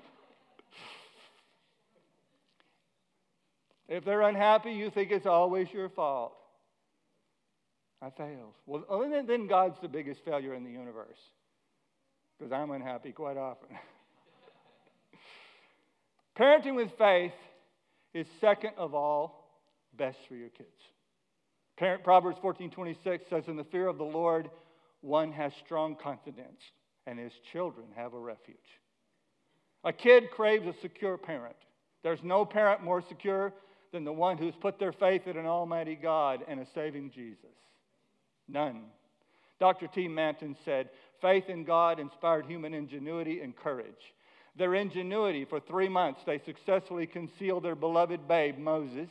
if 3.87 4.05
they're 4.05 4.21
unhappy, 4.21 4.73
you 4.73 4.91
think 4.91 5.09
it's 5.09 5.25
always 5.25 5.73
your 5.73 5.89
fault. 5.89 6.35
I 7.99 8.11
failed. 8.11 8.53
Well, 8.67 8.85
oh, 8.87 9.23
then 9.25 9.47
God's 9.47 9.79
the 9.81 9.87
biggest 9.87 10.23
failure 10.23 10.53
in 10.53 10.63
the 10.63 10.69
universe 10.69 11.17
because 12.37 12.51
I'm 12.51 12.69
unhappy 12.69 13.11
quite 13.11 13.37
often. 13.37 13.69
Parenting 16.39 16.75
with 16.75 16.91
faith 16.97 17.33
is 18.13 18.25
second 18.39 18.71
of 18.77 18.93
all 18.93 19.59
best 19.97 20.17
for 20.29 20.35
your 20.35 20.49
kids. 20.49 20.69
Parent, 21.77 22.03
Proverbs 22.03 22.37
14 22.41 22.71
26 22.71 23.25
says, 23.29 23.43
In 23.47 23.57
the 23.57 23.65
fear 23.65 23.87
of 23.87 23.97
the 23.97 24.05
Lord, 24.05 24.49
one 25.01 25.33
has 25.33 25.51
strong 25.65 25.95
confidence, 25.95 26.61
and 27.05 27.19
his 27.19 27.33
children 27.51 27.87
have 27.95 28.13
a 28.13 28.19
refuge. 28.19 28.57
A 29.83 29.91
kid 29.91 30.31
craves 30.31 30.65
a 30.65 30.73
secure 30.81 31.17
parent. 31.17 31.55
There's 32.03 32.23
no 32.23 32.45
parent 32.45 32.83
more 32.83 33.01
secure 33.01 33.53
than 33.91 34.05
the 34.05 34.13
one 34.13 34.37
who's 34.37 34.55
put 34.55 34.79
their 34.79 34.93
faith 34.93 35.27
in 35.27 35.35
an 35.35 35.45
almighty 35.45 35.95
God 35.95 36.43
and 36.47 36.61
a 36.61 36.67
saving 36.73 37.11
Jesus. 37.11 37.49
None. 38.47 38.83
Dr. 39.59 39.87
T. 39.87 40.07
Manton 40.07 40.55
said, 40.63 40.89
Faith 41.21 41.49
in 41.49 41.65
God 41.65 41.99
inspired 41.99 42.45
human 42.45 42.73
ingenuity 42.73 43.41
and 43.41 43.53
courage. 43.55 44.13
Their 44.57 44.75
ingenuity, 44.75 45.45
for 45.45 45.59
three 45.59 45.89
months, 45.89 46.21
they 46.25 46.39
successfully 46.39 47.07
concealed 47.07 47.63
their 47.63 47.75
beloved 47.75 48.27
babe, 48.27 48.57
Moses. 48.57 49.09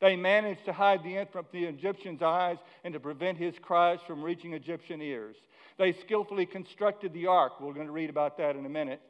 They 0.00 0.16
managed 0.16 0.64
to 0.64 0.72
hide 0.72 1.02
the 1.02 1.16
infant 1.16 1.32
from 1.32 1.46
the 1.52 1.66
Egyptian's 1.66 2.22
eyes 2.22 2.58
and 2.82 2.92
to 2.94 3.00
prevent 3.00 3.38
his 3.38 3.54
cries 3.58 4.00
from 4.06 4.22
reaching 4.22 4.52
Egyptian 4.52 5.00
ears. 5.00 5.36
They 5.78 5.92
skillfully 5.92 6.46
constructed 6.46 7.12
the 7.12 7.26
ark. 7.26 7.60
We're 7.60 7.72
going 7.72 7.86
to 7.86 7.92
read 7.92 8.10
about 8.10 8.38
that 8.38 8.56
in 8.56 8.66
a 8.66 8.68
minute 8.68 9.00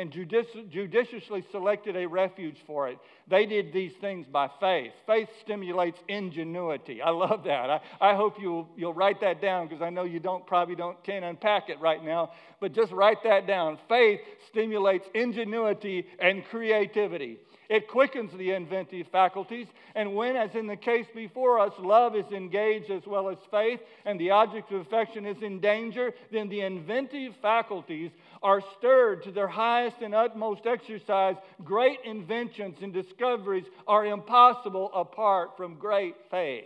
and 0.00 0.10
judici- 0.10 0.66
judiciously 0.70 1.44
selected 1.52 1.94
a 1.94 2.06
refuge 2.06 2.56
for 2.66 2.88
it. 2.88 2.98
They 3.28 3.44
did 3.44 3.72
these 3.72 3.92
things 4.00 4.26
by 4.26 4.48
faith. 4.58 4.92
Faith 5.06 5.28
stimulates 5.42 5.98
ingenuity. 6.08 7.02
I 7.02 7.10
love 7.10 7.44
that. 7.44 7.70
I, 7.70 7.80
I 8.00 8.14
hope 8.14 8.40
you'll, 8.40 8.68
you'll 8.76 8.94
write 8.94 9.20
that 9.20 9.42
down 9.42 9.68
because 9.68 9.82
I 9.82 9.90
know 9.90 10.04
you 10.04 10.18
don't 10.18 10.46
probably 10.46 10.74
don't 10.74 11.02
can't 11.04 11.24
unpack 11.24 11.68
it 11.68 11.78
right 11.80 12.02
now, 12.02 12.32
but 12.60 12.72
just 12.72 12.92
write 12.92 13.22
that 13.24 13.46
down. 13.46 13.78
Faith 13.88 14.20
stimulates 14.48 15.06
ingenuity 15.14 16.06
and 16.18 16.44
creativity. 16.46 17.38
It 17.70 17.86
quickens 17.86 18.32
the 18.36 18.50
inventive 18.50 19.06
faculties. 19.12 19.68
And 19.94 20.16
when, 20.16 20.34
as 20.34 20.56
in 20.56 20.66
the 20.66 20.76
case 20.76 21.06
before 21.14 21.60
us, 21.60 21.72
love 21.78 22.16
is 22.16 22.26
engaged 22.32 22.90
as 22.90 23.06
well 23.06 23.28
as 23.30 23.38
faith, 23.48 23.78
and 24.04 24.18
the 24.18 24.32
object 24.32 24.72
of 24.72 24.80
affection 24.80 25.24
is 25.24 25.40
in 25.40 25.60
danger, 25.60 26.12
then 26.32 26.48
the 26.48 26.62
inventive 26.62 27.32
faculties 27.40 28.10
are 28.42 28.60
stirred 28.76 29.22
to 29.22 29.30
their 29.30 29.46
highest 29.46 29.98
and 30.02 30.16
utmost 30.16 30.66
exercise. 30.66 31.36
Great 31.62 32.00
inventions 32.04 32.78
and 32.82 32.92
discoveries 32.92 33.66
are 33.86 34.04
impossible 34.04 34.90
apart 34.92 35.56
from 35.56 35.76
great 35.76 36.16
faith. 36.28 36.64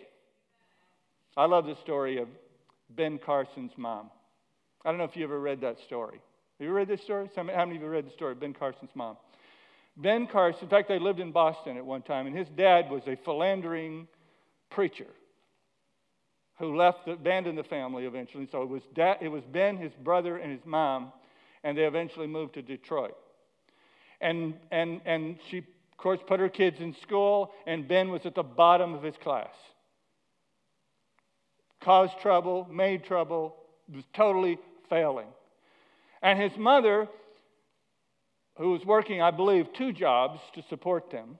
I 1.36 1.44
love 1.44 1.66
the 1.66 1.76
story 1.82 2.16
of 2.16 2.28
Ben 2.88 3.18
Carson's 3.18 3.72
mom. 3.76 4.10
I 4.86 4.88
don't 4.88 4.96
know 4.96 5.04
if 5.04 5.16
you 5.16 5.24
ever 5.24 5.38
read 5.38 5.60
that 5.60 5.80
story. 5.80 6.18
Have 6.58 6.66
you 6.66 6.72
read 6.72 6.88
this 6.88 7.02
story? 7.02 7.28
How 7.36 7.42
many 7.42 7.76
of 7.76 7.82
you 7.82 7.88
read 7.88 8.06
the 8.06 8.12
story 8.12 8.32
of 8.32 8.40
Ben 8.40 8.54
Carson's 8.54 8.92
mom? 8.94 9.18
Ben 9.96 10.26
Carson, 10.26 10.64
in 10.64 10.68
fact, 10.68 10.88
they 10.88 10.98
lived 10.98 11.20
in 11.20 11.30
Boston 11.30 11.76
at 11.76 11.86
one 11.86 12.02
time, 12.02 12.26
and 12.26 12.36
his 12.36 12.48
dad 12.56 12.90
was 12.90 13.02
a 13.06 13.16
philandering 13.24 14.08
preacher 14.70 15.06
who 16.58 16.76
left, 16.76 17.08
abandoned 17.08 17.58
the 17.58 17.64
family 17.64 18.04
eventually. 18.04 18.48
So 18.50 18.62
it 18.62 18.68
was, 18.68 18.82
dad, 18.94 19.18
it 19.20 19.28
was 19.28 19.42
Ben, 19.44 19.76
his 19.76 19.92
brother, 20.02 20.36
and 20.38 20.52
his 20.52 20.64
mom, 20.64 21.12
and 21.62 21.76
they 21.76 21.84
eventually 21.84 22.26
moved 22.26 22.54
to 22.54 22.62
Detroit. 22.62 23.16
And, 24.20 24.54
and, 24.70 25.00
and 25.04 25.38
she, 25.50 25.58
of 25.58 25.96
course, 25.96 26.20
put 26.26 26.40
her 26.40 26.48
kids 26.48 26.80
in 26.80 26.94
school, 27.02 27.52
and 27.66 27.86
Ben 27.86 28.10
was 28.10 28.24
at 28.24 28.34
the 28.34 28.42
bottom 28.42 28.94
of 28.94 29.02
his 29.02 29.16
class. 29.16 29.54
Caused 31.80 32.18
trouble, 32.20 32.66
made 32.70 33.04
trouble, 33.04 33.56
was 33.92 34.04
totally 34.14 34.58
failing. 34.88 35.28
And 36.22 36.40
his 36.40 36.56
mother, 36.56 37.08
who 38.56 38.70
was 38.70 38.84
working, 38.84 39.20
I 39.20 39.30
believe, 39.30 39.66
two 39.76 39.92
jobs 39.92 40.40
to 40.54 40.62
support 40.68 41.10
them, 41.10 41.38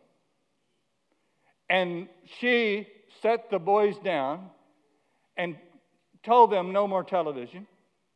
and 1.70 2.08
she 2.40 2.86
set 3.22 3.50
the 3.50 3.58
boys 3.58 3.94
down 4.04 4.50
and 5.36 5.56
told 6.24 6.52
them 6.52 6.72
no 6.72 6.86
more 6.86 7.04
television. 7.04 7.66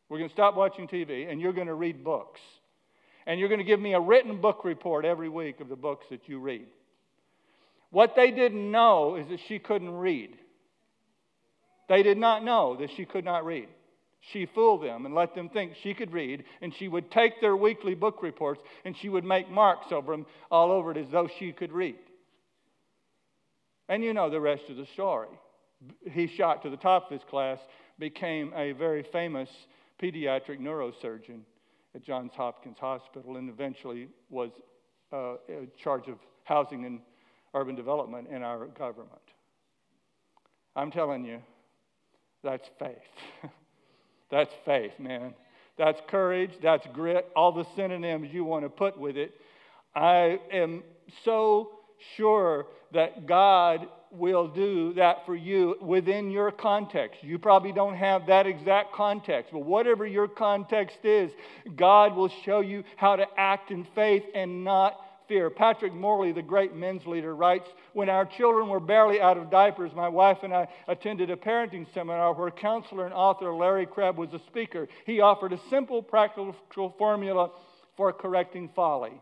We're 0.09 0.19
going 0.19 0.31
to 0.31 0.35
stop 0.35 0.57
watching 0.57 0.89
TV, 0.89 1.31
and 1.31 1.41
you're 1.41 1.53
going 1.53 1.67
to 1.67 1.75
read 1.75 2.05
books. 2.05 2.41
And 3.27 3.39
you're 3.39 3.49
going 3.49 3.59
to 3.59 3.65
give 3.65 3.81
me 3.81 3.93
a 3.93 4.01
written 4.01 4.41
book 4.41 4.65
report 4.65 5.05
every 5.05 5.29
week 5.29 5.61
of 5.61 5.69
the 5.69 5.77
books 5.77 6.07
that 6.11 6.29
you 6.29 6.39
read. 6.39 6.67
What 7.91 8.15
they 8.17 8.31
didn't 8.31 8.71
know 8.71 9.17
is 9.17 9.29
that 9.29 9.41
she 9.49 9.59
couldn't 9.59 9.91
read. 9.91 10.31
They 11.89 12.03
did 12.03 12.19
not 12.19 12.45
know 12.45 12.77
that 12.81 12.91
she 12.97 13.05
could 13.05 13.25
not 13.25 13.45
read. 13.45 13.69
She 14.21 14.47
fooled 14.47 14.83
them 14.83 15.07
and 15.07 15.15
let 15.15 15.35
them 15.35 15.49
think 15.49 15.75
she 15.83 15.95
could 15.95 16.13
read, 16.13 16.45
and 16.61 16.75
she 16.75 16.89
would 16.89 17.11
take 17.11 17.41
their 17.41 17.57
weekly 17.57 17.95
book 17.95 18.23
reports 18.23 18.61
and 18.85 18.97
she 18.97 19.09
would 19.09 19.25
make 19.25 19.49
marks 19.51 19.93
over 19.93 20.13
them 20.13 20.27
all 20.51 20.71
over 20.71 20.91
it 20.91 20.97
as 20.97 21.07
though 21.11 21.29
she 21.39 21.53
could 21.53 21.73
read. 21.73 21.99
And 23.89 24.05
you 24.05 24.13
know 24.13 24.29
the 24.29 24.41
rest 24.41 24.65
of 24.69 24.77
the 24.77 24.87
story. 24.93 25.29
He 26.11 26.27
shot 26.27 26.63
to 26.63 26.71
the 26.71 26.77
top 26.77 27.07
of 27.07 27.13
his 27.13 27.29
class, 27.31 27.59
became 27.99 28.53
a 28.55 28.73
very 28.73 29.05
famous 29.13 29.49
pediatric 30.03 30.61
neurosurgeon 30.61 31.41
at 31.95 32.03
Johns 32.05 32.33
Hopkins 32.35 32.77
Hospital, 32.79 33.37
and 33.37 33.49
eventually 33.49 34.09
was 34.29 34.51
uh, 35.13 35.35
in 35.49 35.69
charge 35.83 36.09
of 36.09 36.19
housing 36.45 36.85
and 36.85 37.01
urban 37.55 37.75
development 37.75 38.29
in 38.29 38.43
our 38.43 38.67
government. 38.67 39.13
I'm 40.77 40.91
telling 40.91 41.25
you, 41.25 41.41
that's 42.43 42.69
faith. 42.79 42.99
That's 44.31 44.53
faith, 44.65 44.93
man. 44.99 45.35
That's 45.77 46.01
courage. 46.09 46.53
That's 46.63 46.87
grit. 46.93 47.29
All 47.37 47.53
the 47.53 47.67
synonyms 47.77 48.29
you 48.33 48.45
want 48.45 48.65
to 48.65 48.69
put 48.69 48.99
with 48.99 49.17
it. 49.17 49.33
I 49.95 50.39
am 50.53 50.83
so 51.25 51.71
sure 52.17 52.67
that 52.93 53.27
God 53.27 53.87
will 54.11 54.49
do 54.49 54.95
that 54.95 55.27
for 55.27 55.35
you 55.35 55.77
within 55.81 56.31
your 56.31 56.51
context. 56.51 57.23
You 57.23 57.39
probably 57.39 57.73
don't 57.73 57.95
have 57.95 58.27
that 58.27 58.47
exact 58.47 58.93
context, 58.93 59.53
but 59.53 59.61
whatever 59.61 60.07
your 60.07 60.29
context 60.29 61.05
is, 61.05 61.31
God 61.77 62.17
will 62.17 62.31
show 62.45 62.61
you 62.61 62.85
how 62.97 63.17
to 63.17 63.27
act 63.37 63.71
in 63.71 63.87
faith 63.95 64.25
and 64.35 64.65
not 64.65 64.99
fear. 65.29 65.51
Patrick 65.51 65.93
Morley, 65.95 66.33
the 66.33 66.43
great 66.43 66.75
men's 66.75 67.07
leader, 67.07 67.37
writes 67.37 67.69
When 67.93 68.09
our 68.09 68.25
children 68.25 68.69
were 68.69 68.81
barely 68.81 69.21
out 69.21 69.37
of 69.37 69.51
diapers, 69.51 69.93
my 69.95 70.09
wife 70.09 70.39
and 70.43 70.55
I 70.55 70.67
attended 70.89 71.31
a 71.31 71.37
parenting 71.37 71.87
seminar 71.95 72.35
where 72.35 72.51
counselor 72.51 73.05
and 73.05 73.15
author 73.15 73.53
Larry 73.53 73.87
Crabb 73.87 74.17
was 74.17 74.33
a 74.33 74.41
speaker. 74.47 74.89
He 75.07 75.21
offered 75.21 75.53
a 75.53 75.61
simple, 75.71 76.03
practical 76.03 76.55
formula 76.99 77.51
for 77.97 78.13
correcting 78.13 78.71
folly. 78.75 79.21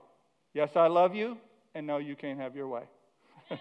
Yes, 0.54 0.70
I 0.76 0.86
love 0.86 1.14
you, 1.14 1.36
and 1.74 1.86
no, 1.86 1.98
you 1.98 2.16
can't 2.16 2.40
have 2.40 2.56
your 2.56 2.68
way. 2.68 2.84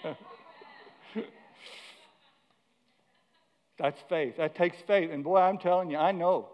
That's 3.78 4.00
faith. 4.08 4.38
That 4.38 4.56
takes 4.56 4.78
faith. 4.88 5.10
And 5.12 5.24
boy, 5.24 5.38
I'm 5.38 5.58
telling 5.58 5.90
you, 5.90 5.98
I 5.98 6.12
know. 6.12 6.50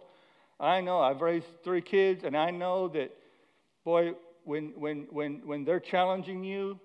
I 0.59 0.81
know. 0.81 0.99
I've 0.99 1.21
raised 1.21 1.45
three 1.63 1.81
kids, 1.81 2.23
and 2.23 2.35
I 2.35 2.51
know 2.51 2.87
that, 2.89 3.11
boy, 3.83 4.13
when, 4.43 4.73
when, 4.75 5.07
when, 5.09 5.41
when 5.45 5.65
they're 5.65 5.79
challenging 5.79 6.43
you, 6.43 6.79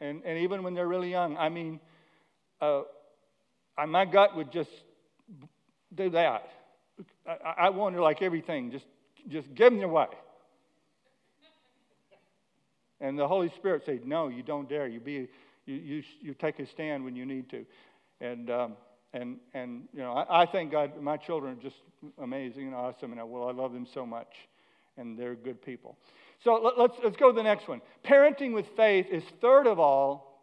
and, 0.00 0.22
and 0.24 0.38
even 0.38 0.62
when 0.62 0.74
they're 0.74 0.88
really 0.88 1.10
young, 1.10 1.36
I 1.36 1.48
mean, 1.48 1.80
uh, 2.60 2.82
my 3.86 4.04
gut 4.04 4.36
would 4.36 4.52
just 4.52 4.70
do 5.94 6.10
that. 6.10 6.48
I, 7.26 7.54
I 7.58 7.70
wonder, 7.70 8.00
like 8.00 8.22
everything, 8.22 8.70
just, 8.70 8.86
just 9.28 9.54
give 9.54 9.72
them 9.72 9.80
your 9.80 9.88
way. 9.88 10.06
And 13.00 13.18
the 13.18 13.26
Holy 13.26 13.50
Spirit 13.56 13.82
said, 13.84 14.06
No, 14.06 14.28
you 14.28 14.42
don't 14.42 14.68
dare. 14.68 14.86
You, 14.86 15.00
be, 15.00 15.28
you, 15.66 15.74
you, 15.74 16.02
you 16.20 16.34
take 16.34 16.58
a 16.60 16.66
stand 16.66 17.04
when 17.04 17.16
you 17.16 17.26
need 17.26 17.50
to. 17.50 17.66
And, 18.20 18.50
um, 18.50 18.76
and, 19.12 19.38
and 19.54 19.88
you 19.92 20.00
know, 20.00 20.12
I, 20.12 20.42
I 20.42 20.46
thank 20.46 20.70
God 20.70 21.00
my 21.00 21.16
children 21.16 21.58
are 21.58 21.62
just 21.62 21.76
amazing 22.22 22.66
and 22.66 22.74
awesome, 22.74 23.12
and 23.12 23.20
I, 23.20 23.24
well, 23.24 23.48
I 23.48 23.52
love 23.52 23.72
them 23.72 23.86
so 23.92 24.06
much, 24.06 24.28
and 24.96 25.18
they're 25.18 25.34
good 25.34 25.60
people. 25.60 25.98
So 26.44 26.54
let, 26.54 26.90
us 26.90 26.96
let's 27.04 27.16
go 27.16 27.30
to 27.30 27.36
the 27.36 27.42
next 27.42 27.68
one. 27.68 27.80
Parenting 28.04 28.52
with 28.52 28.66
faith 28.76 29.06
is, 29.10 29.22
third 29.40 29.66
of 29.66 29.78
all, 29.78 30.40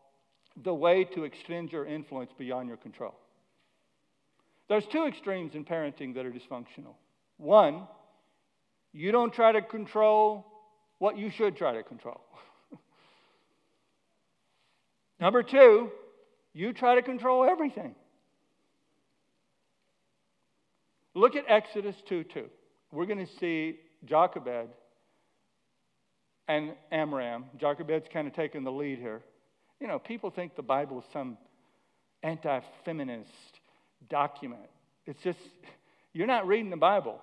the 0.63 0.73
way 0.73 1.03
to 1.15 1.23
extend 1.23 1.71
your 1.71 1.85
influence 1.85 2.31
beyond 2.37 2.67
your 2.67 2.77
control. 2.77 3.15
There's 4.69 4.85
two 4.91 5.05
extremes 5.05 5.55
in 5.55 5.65
parenting 5.65 6.13
that 6.15 6.25
are 6.25 6.31
dysfunctional. 6.31 6.95
One, 7.37 7.87
you 8.93 9.11
don't 9.11 9.33
try 9.33 9.51
to 9.51 9.61
control 9.61 10.45
what 10.99 11.17
you 11.17 11.31
should 11.31 11.57
try 11.57 11.73
to 11.73 11.83
control. 11.83 12.21
Number 15.19 15.43
two, 15.43 15.89
you 16.53 16.73
try 16.73 16.95
to 16.95 17.01
control 17.01 17.43
everything. 17.43 17.95
Look 21.13 21.35
at 21.35 21.45
Exodus 21.47 21.95
2 22.07 22.23
2. 22.25 22.45
We're 22.91 23.05
going 23.05 23.25
to 23.25 23.31
see 23.39 23.79
Jochebed 24.05 24.69
and 26.49 26.73
Amram. 26.91 27.45
Jochebed's 27.57 28.07
kind 28.11 28.27
of 28.27 28.33
taking 28.33 28.63
the 28.65 28.71
lead 28.71 28.97
here. 28.97 29.21
You 29.79 29.87
know, 29.87 29.99
people 29.99 30.31
think 30.31 30.55
the 30.55 30.63
Bible 30.63 30.99
is 30.99 31.05
some 31.13 31.37
anti 32.23 32.59
feminist 32.83 33.29
document. 34.09 34.67
It's 35.05 35.21
just, 35.23 35.39
you're 36.11 36.27
not 36.27 36.47
reading 36.47 36.71
the 36.71 36.77
Bible. 36.77 37.21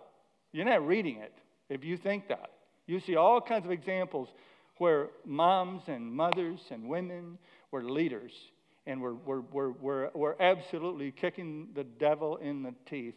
You're 0.53 0.65
not 0.65 0.87
reading 0.87 1.19
it 1.19 1.35
if 1.69 1.85
you 1.85 1.97
think 1.99 2.29
that. 2.29 2.51
You 2.87 3.01
see 3.01 3.17
all 3.17 3.41
kinds 3.41 3.67
of 3.67 3.73
examples 3.73 4.29
where 4.79 5.09
moms 5.25 5.83
and 5.89 6.11
mothers 6.11 6.61
and 6.71 6.89
women 6.89 7.37
were 7.73 7.83
leaders 7.83 8.33
and 8.87 9.01
were, 9.01 9.15
were, 9.15 9.41
were, 9.41 9.73
were, 9.73 10.11
were 10.15 10.41
absolutely 10.41 11.11
kicking 11.11 11.69
the 11.75 11.83
devil 11.83 12.37
in 12.37 12.63
the 12.63 12.75
teeth 12.89 13.17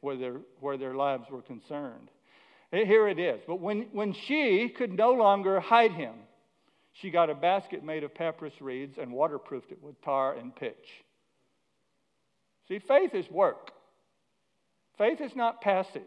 where 0.00 0.16
their, 0.16 0.36
where 0.60 0.78
their 0.78 0.94
lives 0.94 1.24
were 1.30 1.42
concerned. 1.42 2.10
Here 2.72 3.08
it 3.08 3.18
is. 3.18 3.40
But 3.46 3.60
when, 3.60 3.88
when 3.92 4.12
she 4.12 4.68
could 4.68 4.92
no 4.92 5.12
longer 5.12 5.58
hide 5.58 5.92
him, 5.92 6.14
she 6.92 7.10
got 7.10 7.30
a 7.30 7.34
basket 7.34 7.84
made 7.84 8.04
of 8.04 8.14
papyrus 8.14 8.60
reeds 8.60 8.98
and 8.98 9.12
waterproofed 9.12 9.72
it 9.72 9.82
with 9.82 10.00
tar 10.02 10.34
and 10.34 10.54
pitch. 10.54 11.04
See, 12.68 12.78
faith 12.78 13.14
is 13.14 13.28
work. 13.30 13.72
Faith 14.98 15.20
is 15.20 15.34
not 15.34 15.60
passive. 15.60 16.02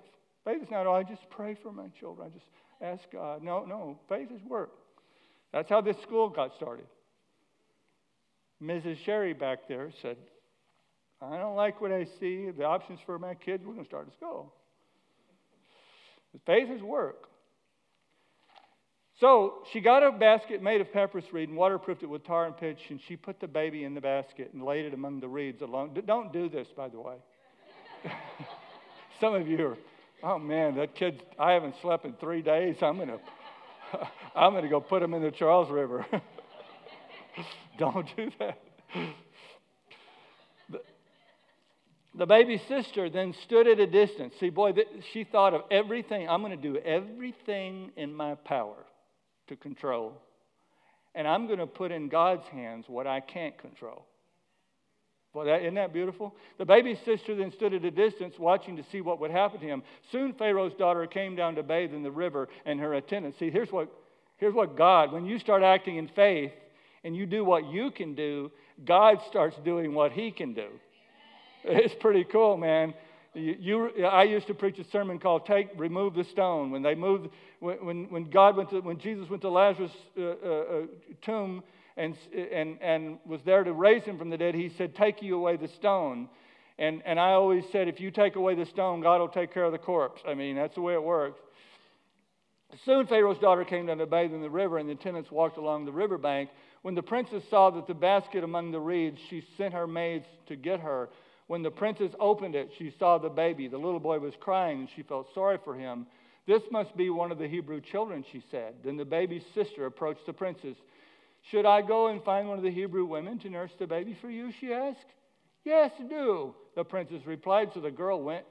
Faith 0.46 0.62
is 0.62 0.72
not, 0.72 0.88
oh, 0.88 0.94
I 0.94 1.04
just 1.04 1.30
pray 1.30 1.56
for 1.62 1.72
my 1.72 1.88
children. 2.00 2.30
I 2.32 2.38
just 2.38 2.50
ask 2.82 3.04
God. 3.12 3.42
No, 3.42 3.66
no. 3.66 4.00
Faith 4.08 4.30
is 4.34 4.42
work. 4.44 4.72
That's 5.52 5.70
how 5.70 5.82
this 5.82 5.98
school 6.02 6.30
got 6.30 6.56
started. 6.56 6.86
Mrs. 8.62 8.98
Sherry 9.04 9.34
back 9.34 9.68
there 9.68 9.90
said, 10.02 10.18
I 11.22 11.38
don't 11.38 11.56
like 11.56 11.82
what 11.82 11.92
I 11.92 12.06
see. 12.20 12.50
The 12.52 12.64
options 12.64 13.00
for 13.06 13.20
my 13.20 13.34
kids, 13.34 13.64
we're 13.66 13.74
going 13.74 13.86
to 13.86 13.90
start 13.90 14.08
a 14.08 14.14
school. 14.14 14.54
Faith 16.46 16.70
is 16.70 16.82
work. 16.82 17.28
So 19.20 19.64
she 19.72 19.80
got 19.80 20.04
a 20.04 20.12
basket 20.12 20.62
made 20.62 20.82
of 20.82 20.92
papyrus 20.92 21.26
reed 21.32 21.50
and 21.50 21.58
waterproofed 21.58 22.04
it 22.04 22.10
with 22.10 22.26
tar 22.26 22.46
and 22.46 22.58
pitch, 22.58 22.80
and 22.90 23.00
she 23.08 23.16
put 23.16 23.40
the 23.40 23.48
baby 23.48 23.84
in 23.84 23.94
the 23.94 24.02
basket 24.02 24.52
and 24.54 24.64
laid 24.64 24.86
it 24.86 24.94
among 24.94 25.20
the 25.20 25.28
reeds 25.28 25.62
alone. 25.62 25.96
Don't 26.06 26.34
do 26.34 26.50
this, 26.50 26.68
by 26.76 26.90
the 26.90 27.00
way. 27.00 27.16
Some 29.22 29.36
of 29.36 29.48
you 29.48 29.68
are, 29.68 29.78
oh 30.24 30.40
man, 30.40 30.76
that 30.76 30.96
kid, 30.96 31.24
I 31.40 31.52
haven't 31.52 31.76
slept 31.82 32.06
in 32.06 32.14
three 32.14 32.42
days. 32.42 32.76
I'm 32.82 32.98
going 32.98 33.08
to. 33.10 33.20
I'm 34.36 34.54
going 34.54 34.64
to 34.64 34.70
go 34.70 34.82
put 34.82 35.04
him 35.04 35.14
in 35.14 35.22
the 35.22 35.32
Charles 35.32 35.70
River. 35.70 36.06
Don't 37.78 38.08
do 38.16 38.32
that. 38.40 38.60
The, 42.16 42.26
baby 42.26 42.62
sister 42.68 43.10
then 43.10 43.34
stood 43.44 43.68
at 43.68 43.80
a 43.80 43.88
distance. 43.88 44.36
See, 44.40 44.50
boy, 44.50 44.74
she 45.12 45.24
thought 45.24 45.54
of 45.54 45.62
everything. 45.72 46.30
I'm 46.30 46.42
going 46.42 46.56
to 46.56 46.74
do 46.74 46.78
everything 46.78 47.92
in 47.96 48.14
my 48.14 48.36
power 48.36 48.86
to 49.48 49.56
control. 49.56 50.22
And 51.16 51.28
I'm 51.28 51.48
going 51.48 51.60
to 51.60 51.68
put 51.68 51.92
in 51.92 52.10
God's 52.10 52.48
hands 52.48 52.86
what 52.88 53.08
I 53.08 53.20
can't 53.20 53.58
control. 53.58 54.06
Well, 55.34 55.46
that, 55.46 55.62
isn't 55.62 55.76
that 55.76 55.94
beautiful? 55.94 56.36
The 56.60 56.66
baby 56.66 57.00
sister 57.04 57.36
then 57.36 57.52
stood 57.52 57.74
at 57.74 57.84
a 57.84 57.92
distance 57.92 58.36
watching 58.38 58.78
to 58.78 58.84
see 58.92 59.02
what 59.02 59.20
would 59.20 59.32
happen 59.32 59.60
to 59.60 59.66
him. 59.66 59.82
Soon 60.12 60.34
Pharaoh's 60.34 60.76
daughter 60.76 61.08
came 61.08 61.36
down 61.36 61.56
to 61.56 61.64
bathe 61.64 61.94
in 61.94 62.04
the 62.04 62.12
river, 62.12 62.50
and 62.66 62.80
her 62.80 62.94
attendants. 62.94 63.40
See, 63.40 63.50
here's 63.50 63.72
what, 63.72 63.92
here's 64.38 64.54
what 64.54 64.78
God, 64.78 65.12
when 65.12 65.26
you 65.26 65.40
start 65.40 65.64
acting 65.64 65.98
in 65.98 66.08
faith 66.10 66.52
and 67.04 67.16
you 67.16 67.26
do 67.26 67.44
what 67.44 67.66
you 67.66 67.90
can 67.90 68.14
do, 68.14 68.52
God 68.86 69.22
starts 69.28 69.58
doing 69.66 69.96
what 69.96 70.12
he 70.12 70.32
can 70.32 70.54
do. 70.54 70.68
It's 71.64 71.96
pretty 72.00 72.26
cool, 72.26 72.58
man. 72.58 72.94
You, 73.34 73.90
you, 73.98 74.06
I 74.06 74.24
used 74.24 74.48
to 74.48 74.54
preach 74.54 74.78
a 74.80 74.90
sermon 74.92 75.18
called 75.18 75.46
"Take, 75.46 75.70
Remove 75.78 76.14
the 76.14 76.24
Stone." 76.26 76.72
When 76.72 76.84
they 76.84 76.94
moved, 76.94 77.30
when, 77.60 78.10
when 78.10 78.30
God 78.30 78.56
went 78.58 78.70
to, 78.72 78.82
when 78.82 79.00
Jesus 79.00 79.30
went 79.30 79.42
to 79.42 79.50
Lazarus' 79.50 79.92
uh, 80.18 80.22
uh, 80.22 80.26
uh 80.26 80.82
tomb 81.24 81.64
and, 81.98 82.16
and, 82.34 82.78
and 82.82 83.18
was 83.26 83.42
there 83.46 83.64
to 83.64 83.74
raise 83.74 84.04
him 84.04 84.18
from 84.18 84.30
the 84.30 84.38
dead, 84.38 84.56
he 84.56 84.72
said, 84.78 84.96
Take 84.96 85.22
you 85.22 85.36
away 85.36 85.58
the 85.58 85.68
stone. 85.68 86.30
And, 86.80 87.04
and 87.06 87.20
I 87.20 87.32
always 87.32 87.64
said, 87.72 87.88
if 87.88 88.00
you 88.00 88.10
take 88.10 88.36
away 88.36 88.56
the 88.56 88.66
stone, 88.66 89.02
God 89.02 89.20
will 89.20 89.28
take 89.28 89.54
care 89.54 89.64
of 89.64 89.72
the 89.72 89.78
corpse. 89.78 90.22
I 90.28 90.34
mean, 90.34 90.56
that's 90.56 90.74
the 90.74 90.82
way 90.82 90.94
it 90.94 91.04
works. 91.04 91.40
Soon 92.86 93.06
Pharaoh's 93.06 93.38
daughter 93.38 93.64
came 93.64 93.86
down 93.86 94.00
to 94.00 94.08
bathe 94.08 94.34
in 94.34 94.42
the 94.42 94.50
river, 94.50 94.80
and 94.80 94.90
the 94.90 94.94
attendants 94.94 95.30
walked 95.30 95.58
along 95.58 95.86
the 95.86 95.92
riverbank. 95.92 96.50
When 96.82 96.96
the 96.96 97.04
princess 97.04 97.44
saw 97.52 97.70
that 97.70 97.86
the 97.86 97.94
basket 97.94 98.44
among 98.44 98.72
the 98.72 98.80
reeds, 98.80 99.20
she 99.30 99.46
sent 99.58 99.76
her 99.76 99.86
maids 99.86 100.26
to 100.48 100.56
get 100.56 100.80
her. 100.80 101.10
When 101.54 101.62
the 101.62 101.70
princess 101.70 102.12
opened 102.20 102.56
it, 102.56 102.72
she 102.80 102.92
saw 102.98 103.20
the 103.20 103.30
baby. 103.30 103.68
The 103.68 103.78
little 103.78 104.00
boy 104.00 104.18
was 104.18 104.34
crying, 104.40 104.80
and 104.80 104.90
she 104.96 105.04
felt 105.04 105.28
sorry 105.36 105.60
for 105.64 105.76
him. 105.76 106.08
This 106.48 106.64
must 106.72 106.98
be 106.98 107.12
one 107.12 107.32
of 107.32 107.38
the 107.38 107.48
Hebrew 107.48 107.80
children, 107.80 108.26
she 108.32 108.42
said. 108.50 108.74
Then 108.84 108.98
the 108.98 109.06
baby's 109.06 109.44
sister 109.54 109.86
approached 109.86 110.26
the 110.26 110.34
princess. 110.34 110.76
Should 111.52 111.68
I 111.68 111.84
go 111.84 112.08
and 112.08 112.24
find 112.24 112.50
one 112.50 112.58
of 112.58 112.64
the 112.64 112.72
Hebrew 112.72 113.06
women 113.06 113.38
to 113.38 113.52
nurse 113.52 113.70
the 113.78 113.86
baby 113.86 114.18
for 114.20 114.32
you? 114.32 114.52
She 114.60 114.74
asked. 114.74 115.06
Yes, 115.64 115.92
do, 116.10 116.56
the 116.76 116.84
princess 116.84 117.22
replied. 117.24 117.70
So 117.76 117.82
the 117.82 117.92
girl 117.92 118.20
went. 118.20 118.46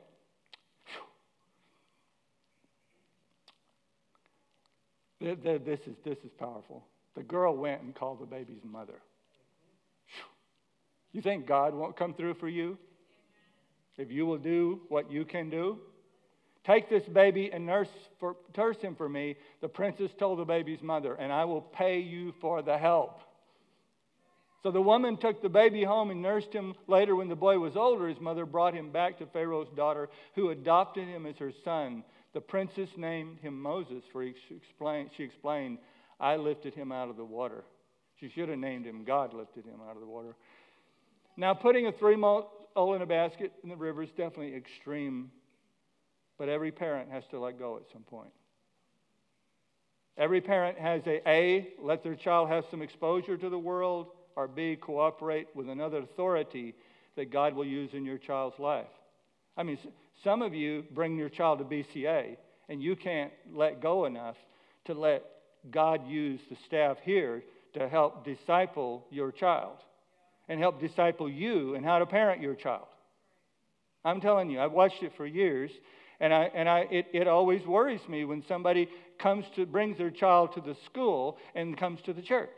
This 5.20 5.80
is, 5.88 5.96
this 6.04 6.18
is 6.18 6.30
powerful. 6.38 6.84
The 7.16 7.24
girl 7.24 7.56
went 7.56 7.82
and 7.82 7.96
called 7.96 8.20
the 8.20 8.26
baby's 8.26 8.62
mother. 8.62 9.02
You 11.10 11.20
think 11.20 11.48
God 11.48 11.74
won't 11.74 11.96
come 11.96 12.14
through 12.14 12.34
for 12.34 12.48
you? 12.48 12.78
If 13.98 14.10
you 14.10 14.26
will 14.26 14.38
do 14.38 14.80
what 14.88 15.10
you 15.10 15.24
can 15.24 15.50
do? 15.50 15.78
Take 16.64 16.88
this 16.88 17.02
baby 17.04 17.50
and 17.52 17.66
nurse, 17.66 17.88
for, 18.20 18.36
nurse 18.56 18.78
him 18.78 18.94
for 18.94 19.08
me, 19.08 19.36
the 19.60 19.68
princess 19.68 20.12
told 20.18 20.38
the 20.38 20.44
baby's 20.44 20.82
mother, 20.82 21.14
and 21.14 21.32
I 21.32 21.44
will 21.44 21.60
pay 21.60 21.98
you 21.98 22.32
for 22.40 22.62
the 22.62 22.78
help. 22.78 23.20
So 24.62 24.70
the 24.70 24.80
woman 24.80 25.16
took 25.16 25.42
the 25.42 25.48
baby 25.48 25.82
home 25.82 26.10
and 26.10 26.22
nursed 26.22 26.52
him. 26.52 26.74
Later, 26.86 27.16
when 27.16 27.28
the 27.28 27.34
boy 27.34 27.58
was 27.58 27.76
older, 27.76 28.06
his 28.06 28.20
mother 28.20 28.46
brought 28.46 28.74
him 28.74 28.92
back 28.92 29.18
to 29.18 29.26
Pharaoh's 29.26 29.70
daughter, 29.74 30.08
who 30.36 30.50
adopted 30.50 31.08
him 31.08 31.26
as 31.26 31.36
her 31.38 31.52
son. 31.64 32.04
The 32.32 32.40
princess 32.40 32.90
named 32.96 33.40
him 33.40 33.60
Moses, 33.60 34.04
for 34.12 34.22
he 34.22 34.34
explained, 34.54 35.10
she 35.16 35.24
explained, 35.24 35.78
I 36.20 36.36
lifted 36.36 36.74
him 36.74 36.92
out 36.92 37.10
of 37.10 37.16
the 37.16 37.24
water. 37.24 37.64
She 38.20 38.28
should 38.28 38.48
have 38.48 38.58
named 38.58 38.86
him 38.86 39.02
God 39.02 39.34
lifted 39.34 39.64
him 39.64 39.80
out 39.84 39.96
of 39.96 40.00
the 40.00 40.06
water. 40.06 40.36
Now, 41.36 41.54
putting 41.54 41.88
a 41.88 41.92
three 41.92 42.14
old 42.76 42.96
in 42.96 43.02
a 43.02 43.06
basket 43.06 43.52
in 43.62 43.68
the 43.68 43.76
river 43.76 44.02
is 44.02 44.10
definitely 44.10 44.54
extreme 44.54 45.30
but 46.42 46.48
every 46.48 46.72
parent 46.72 47.08
has 47.08 47.22
to 47.30 47.38
let 47.38 47.56
go 47.56 47.76
at 47.76 47.82
some 47.92 48.02
point. 48.02 48.32
Every 50.18 50.40
parent 50.40 50.76
has 50.76 51.00
a 51.06 51.22
A, 51.28 51.68
let 51.80 52.02
their 52.02 52.16
child 52.16 52.48
have 52.48 52.64
some 52.68 52.82
exposure 52.82 53.36
to 53.36 53.48
the 53.48 53.58
world, 53.58 54.08
or 54.34 54.48
B, 54.48 54.76
cooperate 54.76 55.46
with 55.54 55.68
another 55.68 55.98
authority 55.98 56.74
that 57.14 57.30
God 57.30 57.54
will 57.54 57.64
use 57.64 57.90
in 57.92 58.04
your 58.04 58.18
child's 58.18 58.58
life. 58.58 58.88
I 59.56 59.62
mean, 59.62 59.78
some 60.24 60.42
of 60.42 60.52
you 60.52 60.84
bring 60.90 61.16
your 61.16 61.28
child 61.28 61.60
to 61.60 61.64
BCA 61.64 62.36
and 62.68 62.82
you 62.82 62.96
can't 62.96 63.32
let 63.54 63.80
go 63.80 64.06
enough 64.06 64.36
to 64.86 64.94
let 64.94 65.22
God 65.70 66.08
use 66.08 66.40
the 66.50 66.56
staff 66.66 66.96
here 67.04 67.44
to 67.74 67.88
help 67.88 68.24
disciple 68.24 69.06
your 69.10 69.30
child 69.30 69.76
and 70.48 70.60
help 70.60 70.80
disciple 70.80 71.28
you 71.28 71.74
and 71.74 71.84
how 71.84 71.98
to 71.98 72.06
parent 72.06 72.42
your 72.42 72.54
child. 72.54 72.86
I'm 74.04 74.20
telling 74.20 74.50
you, 74.50 74.60
I've 74.60 74.72
watched 74.72 75.02
it 75.02 75.12
for 75.16 75.26
years, 75.26 75.70
and, 76.20 76.34
I, 76.34 76.50
and 76.54 76.68
I, 76.68 76.80
it, 76.90 77.06
it 77.12 77.28
always 77.28 77.64
worries 77.64 78.00
me 78.08 78.24
when 78.24 78.42
somebody 78.48 78.88
comes 79.18 79.44
to, 79.56 79.64
brings 79.66 79.98
their 79.98 80.10
child 80.10 80.54
to 80.54 80.60
the 80.60 80.76
school 80.86 81.38
and 81.54 81.76
comes 81.76 82.00
to 82.02 82.12
the 82.12 82.22
church. 82.22 82.50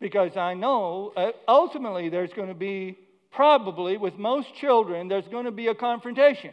Because 0.00 0.36
I 0.36 0.54
know 0.54 1.12
uh, 1.16 1.32
ultimately 1.48 2.08
there's 2.08 2.32
going 2.32 2.48
to 2.48 2.54
be, 2.54 2.96
probably 3.32 3.96
with 3.96 4.14
most 4.14 4.54
children, 4.54 5.08
there's 5.08 5.28
going 5.28 5.44
to 5.44 5.50
be 5.50 5.66
a 5.66 5.74
confrontation. 5.74 6.52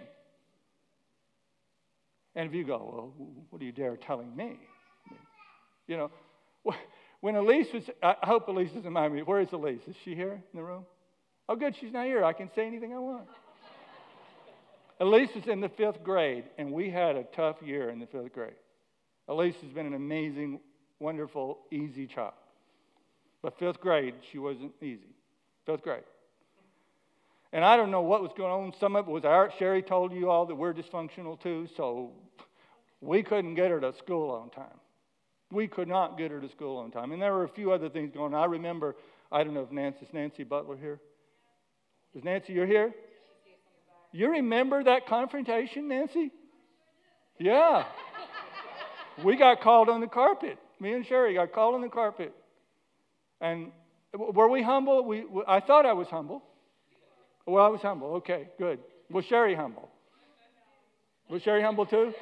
And 2.36 2.50
if 2.50 2.56
you 2.56 2.66
go, 2.66 3.14
well, 3.18 3.30
what 3.50 3.60
do 3.60 3.66
you 3.66 3.72
dare 3.72 3.96
telling 3.96 4.36
me? 4.36 4.58
You 5.88 5.98
know, 5.98 6.12
when 7.22 7.36
Elise 7.36 7.68
was, 7.74 7.84
I 8.04 8.16
hope 8.24 8.48
Elise 8.48 8.72
doesn't 8.72 8.92
mind 8.92 9.14
me. 9.14 9.22
Where 9.22 9.42
is 9.42 9.52
Elise? 9.52 9.82
Is 9.88 9.96
she 10.04 10.16
here 10.16 10.34
in 10.34 10.60
the 10.60 10.64
room? 10.64 10.86
Oh, 11.48 11.56
good, 11.56 11.76
she's 11.80 11.94
not 11.94 12.06
here. 12.06 12.24
I 12.24 12.34
can 12.34 12.50
say 12.56 12.66
anything 12.66 12.94
I 12.94 13.00
want. 13.00 13.28
Elise 15.00 15.30
was 15.36 15.46
in 15.48 15.62
the 15.62 15.70
fifth 15.70 16.04
grade, 16.04 16.46
and 16.58 16.72
we 16.72 16.90
had 16.90 17.16
a 17.16 17.24
tough 17.36 17.58
year 17.64 17.90
in 17.90 18.00
the 18.00 18.08
fifth 18.08 18.34
grade. 18.34 18.56
Elise 19.28 19.56
has 19.62 19.72
been 19.72 19.86
an 19.86 19.94
amazing, 19.94 20.60
wonderful, 21.00 21.60
easy 21.72 22.08
child. 22.08 22.34
But 23.42 23.60
fifth 23.60 23.80
grade, 23.80 24.16
she 24.32 24.40
wasn't 24.40 24.72
easy. 24.82 25.16
Fifth 25.66 25.84
grade. 25.84 26.04
And 27.54 27.64
I 27.64 27.78
don't 27.78 27.92
know 27.92 28.02
what 28.02 28.22
was 28.22 28.32
going 28.36 28.52
on. 28.52 28.74
Some 28.80 28.96
of 28.96 29.08
it 29.08 29.12
was 29.12 29.24
our, 29.24 29.52
Sherry 29.58 29.82
told 29.82 30.12
you 30.14 30.30
all 30.30 30.46
that 30.48 30.56
we're 30.56 30.74
dysfunctional 30.74 31.42
too, 31.42 31.68
so 31.78 32.12
we 33.02 33.24
couldn't 33.24 33.56
get 33.56 33.72
her 33.72 33.80
to 33.80 33.94
school 33.98 34.32
on 34.32 34.50
time. 34.50 34.80
We 35.52 35.68
could 35.68 35.88
not 35.88 36.18
get 36.18 36.32
her 36.32 36.42
to 36.42 36.50
school 36.50 36.78
on 36.78 36.92
time. 36.92 37.12
And 37.12 37.22
there 37.22 37.34
were 37.34 37.44
a 37.44 37.50
few 37.50 37.72
other 37.72 37.90
things 37.90 38.12
going 38.14 38.34
on. 38.34 38.42
I 38.42 38.46
remember, 38.46 38.96
I 39.32 39.44
don't 39.44 39.54
know 39.54 39.64
if 39.64 39.72
Nancy, 39.72 40.06
is 40.06 40.14
Nancy 40.14 40.44
Butler 40.44 40.78
here? 40.78 41.00
Is 42.16 42.24
Nancy, 42.24 42.54
you're 42.54 42.66
here? 42.66 42.94
You 44.12 44.32
remember 44.32 44.84
that 44.84 45.08
confrontation, 45.08 45.88
Nancy? 45.88 46.32
Yeah. 47.38 47.86
we 49.24 49.38
got 49.38 49.62
called 49.62 49.90
on 49.90 50.02
the 50.02 50.08
carpet. 50.08 50.58
Me 50.80 50.94
and 50.94 51.06
Sherry 51.06 51.34
got 51.34 51.54
called 51.54 51.76
on 51.76 51.82
the 51.82 51.90
carpet. 51.90 52.34
And 53.42 53.72
were 54.14 54.50
we 54.50 54.64
humble? 54.64 55.04
We, 55.04 55.26
I 55.48 55.60
thought 55.60 55.86
I 55.86 55.94
was 55.94 56.08
humble. 56.08 56.44
Well, 57.46 57.64
I 57.64 57.68
was 57.68 57.82
humble. 57.82 58.16
Okay, 58.16 58.48
good. 58.58 58.80
Was 59.12 59.26
Sherry 59.26 59.54
humble? 59.54 59.90
Was 61.30 61.42
Sherry 61.42 61.62
humble 61.62 61.86
too? 61.86 62.14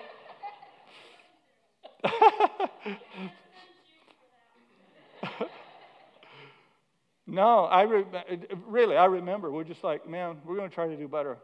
no, 7.27 7.65
I 7.65 7.83
re- 7.83 8.05
really, 8.67 8.97
I 8.97 9.05
remember. 9.05 9.51
We're 9.51 9.63
just 9.63 9.83
like, 9.83 10.07
man, 10.07 10.37
we're 10.45 10.55
going 10.55 10.69
to 10.69 10.75
try 10.75 10.87
to 10.87 10.97
do 10.97 11.07
better. 11.07 11.37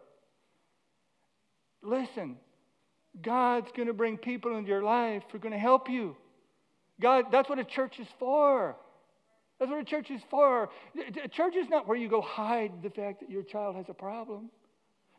Listen, 1.81 2.37
God's 3.21 3.71
going 3.75 3.87
to 3.87 3.93
bring 3.93 4.17
people 4.17 4.57
into 4.57 4.69
your 4.69 4.83
life 4.83 5.23
who 5.31 5.37
are 5.37 5.41
going 5.41 5.53
to 5.53 5.59
help 5.59 5.89
you. 5.89 6.15
God, 7.01 7.25
that's 7.31 7.49
what 7.49 7.59
a 7.59 7.63
church 7.63 7.99
is 7.99 8.07
for. 8.19 8.75
That's 9.59 9.71
what 9.71 9.79
a 9.79 9.85
church 9.85 10.11
is 10.11 10.21
for. 10.29 10.69
A 11.23 11.27
church 11.27 11.55
is 11.55 11.69
not 11.69 11.87
where 11.87 11.97
you 11.97 12.09
go 12.09 12.21
hide 12.21 12.83
the 12.83 12.89
fact 12.89 13.21
that 13.21 13.29
your 13.29 13.43
child 13.43 13.75
has 13.75 13.85
a 13.89 13.93
problem. 13.93 14.49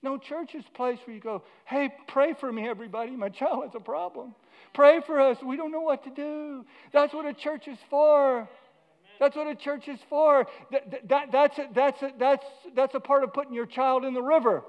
No, 0.03 0.16
church 0.16 0.55
is 0.55 0.64
a 0.66 0.76
place 0.76 0.98
where 1.05 1.14
you 1.14 1.20
go, 1.20 1.42
hey, 1.66 1.90
pray 2.09 2.32
for 2.32 2.51
me, 2.51 2.66
everybody. 2.66 3.11
My 3.12 3.28
child 3.40 3.64
has 3.64 3.74
a 3.74 3.80
problem. 3.80 4.34
Pray 4.72 5.01
for 5.07 5.20
us. 5.20 5.38
We 5.42 5.57
don't 5.57 5.72
know 5.72 5.80
what 5.80 6.05
to 6.05 6.11
do. 6.11 6.64
That's 6.92 7.12
what 7.12 7.26
a 7.26 7.34
church 7.34 7.68
is 7.68 7.78
for. 7.88 8.48
That's 9.18 9.36
what 9.36 9.46
a 9.46 9.55
church 9.55 9.88
is 9.88 10.01
for. 10.09 10.46
That, 10.70 11.09
that, 11.09 11.32
that's, 11.32 11.59
a, 11.59 11.68
that's, 11.74 12.03
a, 12.03 12.12
that's, 12.18 12.46
that's 12.74 12.94
a 12.94 13.01
part 13.01 13.22
of 13.22 13.34
putting 13.34 13.53
your 13.53 13.66
child 13.66 14.05
in 14.05 14.14
the 14.14 14.22
river. 14.22 14.62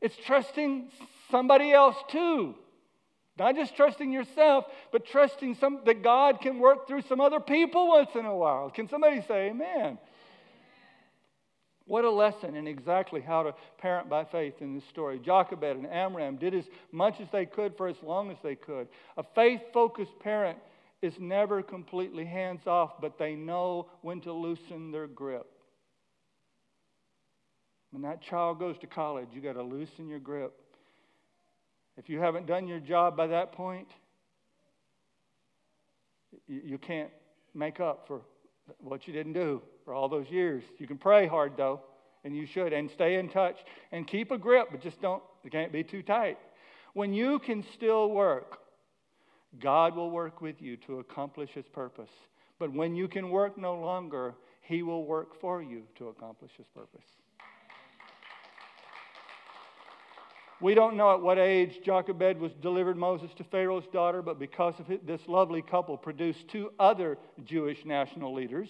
It's 0.00 0.16
trusting 0.24 0.90
somebody 1.30 1.72
else 1.72 1.96
too. 2.08 2.54
Not 3.36 3.56
just 3.56 3.76
trusting 3.76 4.12
yourself, 4.12 4.66
but 4.92 5.06
trusting 5.06 5.56
some, 5.56 5.80
that 5.86 6.02
God 6.02 6.40
can 6.40 6.58
work 6.58 6.86
through 6.86 7.02
some 7.02 7.20
other 7.20 7.40
people 7.40 7.88
once 7.88 8.10
in 8.14 8.24
a 8.24 8.36
while. 8.36 8.70
Can 8.70 8.88
somebody 8.88 9.22
say 9.26 9.50
amen? 9.50 9.98
What 11.88 12.04
a 12.04 12.10
lesson 12.10 12.54
in 12.54 12.66
exactly 12.66 13.22
how 13.22 13.42
to 13.44 13.54
parent 13.78 14.10
by 14.10 14.24
faith 14.24 14.60
in 14.60 14.74
this 14.74 14.84
story. 14.90 15.18
Jochebed 15.18 15.74
and 15.74 15.86
Amram 15.86 16.36
did 16.36 16.54
as 16.54 16.66
much 16.92 17.14
as 17.18 17.28
they 17.32 17.46
could 17.46 17.78
for 17.78 17.88
as 17.88 17.96
long 18.02 18.30
as 18.30 18.36
they 18.42 18.56
could. 18.56 18.88
A 19.16 19.24
faith 19.34 19.62
focused 19.72 20.12
parent 20.20 20.58
is 21.00 21.14
never 21.18 21.62
completely 21.62 22.26
hands 22.26 22.66
off, 22.66 23.00
but 23.00 23.18
they 23.18 23.34
know 23.34 23.88
when 24.02 24.20
to 24.20 24.32
loosen 24.34 24.92
their 24.92 25.06
grip. 25.06 25.46
When 27.90 28.02
that 28.02 28.20
child 28.20 28.58
goes 28.58 28.76
to 28.82 28.86
college, 28.86 29.28
you 29.32 29.40
got 29.40 29.54
to 29.54 29.62
loosen 29.62 30.08
your 30.08 30.18
grip. 30.18 30.52
If 31.96 32.10
you 32.10 32.20
haven't 32.20 32.46
done 32.46 32.68
your 32.68 32.80
job 32.80 33.16
by 33.16 33.28
that 33.28 33.52
point, 33.52 33.88
you 36.46 36.76
can't 36.76 37.10
make 37.54 37.80
up 37.80 38.04
for 38.06 38.20
what 38.78 39.06
you 39.06 39.14
didn't 39.14 39.32
do 39.32 39.62
for 39.88 39.94
all 39.94 40.10
those 40.10 40.28
years. 40.28 40.62
You 40.76 40.86
can 40.86 40.98
pray 40.98 41.26
hard, 41.26 41.54
though, 41.56 41.80
and 42.22 42.36
you 42.36 42.44
should, 42.44 42.74
and 42.74 42.90
stay 42.90 43.14
in 43.14 43.30
touch 43.30 43.56
and 43.90 44.06
keep 44.06 44.30
a 44.30 44.36
grip, 44.36 44.68
but 44.70 44.82
just 44.82 45.00
don't, 45.00 45.22
it 45.44 45.50
can't 45.50 45.72
be 45.72 45.82
too 45.82 46.02
tight. 46.02 46.36
When 46.92 47.14
you 47.14 47.38
can 47.38 47.64
still 47.72 48.10
work, 48.10 48.58
God 49.58 49.96
will 49.96 50.10
work 50.10 50.42
with 50.42 50.60
you 50.60 50.76
to 50.88 50.98
accomplish 50.98 51.52
His 51.52 51.64
purpose. 51.68 52.10
But 52.58 52.70
when 52.70 52.94
you 52.96 53.08
can 53.08 53.30
work 53.30 53.56
no 53.56 53.76
longer, 53.76 54.34
He 54.60 54.82
will 54.82 55.06
work 55.06 55.40
for 55.40 55.62
you 55.62 55.84
to 55.96 56.08
accomplish 56.08 56.50
His 56.58 56.66
purpose. 56.74 57.06
We 60.60 60.74
don't 60.74 60.98
know 60.98 61.14
at 61.14 61.22
what 61.22 61.38
age 61.38 61.78
Jochebed 61.82 62.38
was 62.38 62.52
delivered 62.60 62.98
Moses 62.98 63.30
to 63.38 63.44
Pharaoh's 63.44 63.86
daughter, 63.90 64.20
but 64.20 64.38
because 64.38 64.78
of 64.80 64.90
it, 64.90 65.06
this 65.06 65.22
lovely 65.26 65.62
couple 65.62 65.96
produced 65.96 66.46
two 66.48 66.72
other 66.78 67.16
Jewish 67.46 67.86
national 67.86 68.34
leaders 68.34 68.68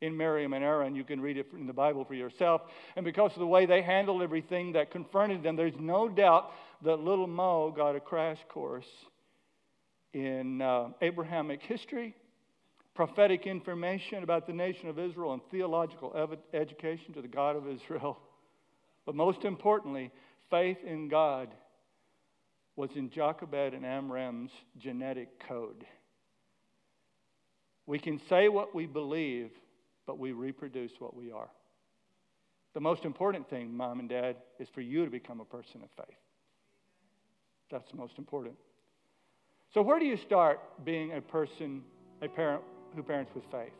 in 0.00 0.16
Miriam 0.16 0.52
and 0.52 0.64
Aaron. 0.64 0.94
You 0.94 1.04
can 1.04 1.20
read 1.20 1.36
it 1.36 1.46
in 1.52 1.66
the 1.66 1.72
Bible 1.72 2.04
for 2.04 2.14
yourself. 2.14 2.62
And 2.96 3.04
because 3.04 3.32
of 3.32 3.40
the 3.40 3.46
way 3.46 3.66
they 3.66 3.82
handled 3.82 4.22
everything 4.22 4.72
that 4.72 4.90
confronted 4.90 5.42
them, 5.42 5.56
there's 5.56 5.78
no 5.78 6.08
doubt 6.08 6.52
that 6.84 7.00
little 7.00 7.26
Mo 7.26 7.72
got 7.76 7.96
a 7.96 8.00
crash 8.00 8.38
course 8.48 8.86
in 10.12 10.62
uh, 10.62 10.88
Abrahamic 11.02 11.62
history, 11.62 12.14
prophetic 12.94 13.46
information 13.46 14.22
about 14.22 14.46
the 14.46 14.52
nation 14.52 14.88
of 14.88 14.98
Israel, 14.98 15.32
and 15.32 15.42
theological 15.50 16.12
ev- 16.16 16.38
education 16.54 17.12
to 17.14 17.22
the 17.22 17.28
God 17.28 17.56
of 17.56 17.68
Israel. 17.68 18.18
But 19.06 19.14
most 19.14 19.46
importantly, 19.46 20.10
faith 20.50 20.76
in 20.84 21.08
God 21.08 21.48
was 22.76 22.90
in 22.94 23.08
Jochebed 23.08 23.72
and 23.72 23.86
Amram's 23.86 24.50
genetic 24.76 25.40
code. 25.48 25.86
We 27.86 27.98
can 27.98 28.20
say 28.28 28.50
what 28.50 28.74
we 28.74 28.84
believe, 28.84 29.50
but 30.08 30.18
we 30.18 30.32
reproduce 30.32 30.92
what 31.00 31.14
we 31.14 31.30
are. 31.30 31.50
The 32.72 32.80
most 32.80 33.04
important 33.04 33.48
thing, 33.50 33.76
mom 33.76 34.00
and 34.00 34.08
dad, 34.08 34.36
is 34.58 34.66
for 34.74 34.80
you 34.80 35.04
to 35.04 35.10
become 35.10 35.38
a 35.38 35.44
person 35.44 35.82
of 35.82 35.90
faith. 36.06 36.16
That's 37.70 37.90
the 37.90 37.98
most 37.98 38.14
important. 38.16 38.54
So, 39.74 39.82
where 39.82 39.98
do 39.98 40.06
you 40.06 40.16
start 40.16 40.60
being 40.82 41.12
a 41.12 41.20
person, 41.20 41.82
a 42.22 42.28
parent 42.28 42.62
who 42.96 43.02
parents 43.02 43.32
with 43.34 43.44
faith? 43.52 43.74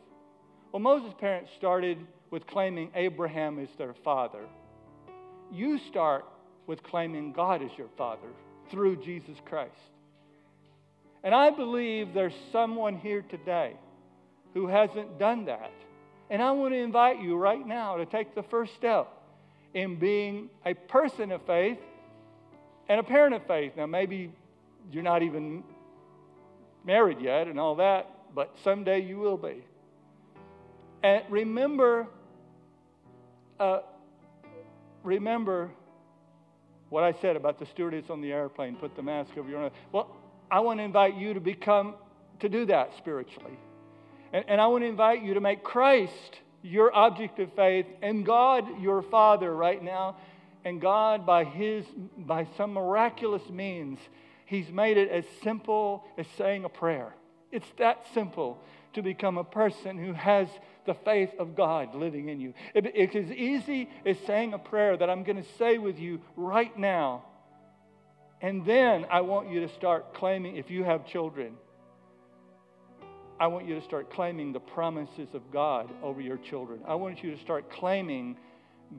Well, 0.71 0.81
Moses' 0.81 1.15
parents 1.19 1.49
started 1.57 1.97
with 2.29 2.45
claiming 2.45 2.91
Abraham 2.93 3.57
is 3.57 3.69
their 3.79 3.95
father. 4.03 4.45
You 5.51 5.79
start 5.89 6.25
with 6.67 6.83
claiming 6.83 7.33
God 7.33 7.63
as 7.63 7.71
your 7.75 7.89
father 7.97 8.29
through 8.69 8.97
Jesus 8.97 9.37
Christ. 9.45 9.73
And 11.23 11.33
I 11.33 11.49
believe 11.49 12.13
there's 12.13 12.35
someone 12.51 12.97
here 12.97 13.23
today 13.23 13.73
who 14.53 14.67
hasn't 14.67 15.17
done 15.17 15.45
that. 15.45 15.71
And 16.29 16.41
I 16.41 16.51
want 16.51 16.73
to 16.73 16.77
invite 16.77 17.21
you 17.21 17.35
right 17.37 17.65
now 17.65 17.97
to 17.97 18.05
take 18.05 18.35
the 18.35 18.43
first 18.43 18.75
step 18.75 19.07
in 19.73 19.97
being 19.97 20.49
a 20.65 20.73
person 20.73 21.31
of 21.31 21.41
faith 21.45 21.79
and 22.87 22.99
a 22.99 23.03
parent 23.03 23.35
of 23.35 23.45
faith. 23.47 23.73
Now, 23.75 23.87
maybe 23.87 24.31
you're 24.91 25.03
not 25.03 25.23
even 25.23 25.63
married 26.85 27.19
yet 27.21 27.47
and 27.47 27.59
all 27.59 27.75
that, 27.75 28.09
but 28.33 28.55
someday 28.63 28.99
you 28.99 29.17
will 29.17 29.37
be. 29.37 29.63
And 31.03 31.23
remember, 31.29 32.07
uh, 33.59 33.79
remember 35.03 35.71
what 36.89 37.03
I 37.03 37.13
said 37.13 37.35
about 37.35 37.59
the 37.59 37.65
stewardess 37.67 38.09
on 38.09 38.21
the 38.21 38.31
airplane, 38.31 38.75
put 38.75 38.95
the 38.95 39.03
mask 39.03 39.37
over 39.37 39.49
your 39.49 39.61
nose. 39.61 39.71
Well, 39.91 40.15
I 40.51 40.59
want 40.59 40.79
to 40.79 40.83
invite 40.83 41.15
you 41.15 41.33
to 41.33 41.39
become, 41.39 41.95
to 42.39 42.49
do 42.49 42.65
that 42.65 42.97
spiritually. 42.97 43.57
And, 44.33 44.45
and 44.47 44.61
I 44.61 44.67
want 44.67 44.83
to 44.83 44.87
invite 44.87 45.23
you 45.23 45.35
to 45.35 45.41
make 45.41 45.63
Christ 45.63 46.39
your 46.61 46.93
object 46.93 47.39
of 47.39 47.53
faith 47.53 47.85
and 48.01 48.25
God 48.25 48.81
your 48.81 49.01
Father 49.01 49.53
right 49.53 49.83
now. 49.83 50.17
And 50.65 50.81
God, 50.81 51.25
by 51.25 51.45
His, 51.45 51.85
by 52.17 52.47
some 52.57 52.73
miraculous 52.73 53.47
means, 53.49 53.99
He's 54.45 54.69
made 54.69 54.97
it 54.97 55.09
as 55.09 55.25
simple 55.43 56.03
as 56.17 56.25
saying 56.37 56.65
a 56.65 56.69
prayer. 56.69 57.13
It's 57.51 57.69
that 57.77 58.05
simple 58.13 58.61
to 58.93 59.01
become 59.01 59.37
a 59.37 59.43
person 59.43 59.97
who 59.97 60.13
has 60.13 60.47
the 60.85 60.93
faith 60.93 61.29
of 61.39 61.55
God 61.55 61.95
living 61.95 62.29
in 62.29 62.39
you. 62.39 62.53
It, 62.73 62.91
it's 62.95 63.15
as 63.15 63.31
easy 63.31 63.89
as 64.05 64.17
saying 64.25 64.53
a 64.53 64.59
prayer 64.59 64.97
that 64.97 65.09
I'm 65.09 65.23
going 65.23 65.41
to 65.41 65.49
say 65.57 65.77
with 65.77 65.99
you 65.99 66.21
right 66.35 66.75
now. 66.77 67.25
And 68.41 68.65
then 68.65 69.05
I 69.11 69.21
want 69.21 69.49
you 69.49 69.61
to 69.61 69.69
start 69.69 70.13
claiming, 70.13 70.55
if 70.55 70.71
you 70.71 70.83
have 70.83 71.05
children, 71.05 71.53
I 73.39 73.47
want 73.47 73.67
you 73.67 73.75
to 73.79 73.85
start 73.85 74.11
claiming 74.11 74.51
the 74.51 74.59
promises 74.59 75.29
of 75.33 75.49
God 75.51 75.89
over 76.03 76.19
your 76.19 76.37
children. 76.37 76.81
I 76.85 76.95
want 76.95 77.23
you 77.23 77.33
to 77.35 77.41
start 77.41 77.71
claiming 77.71 78.35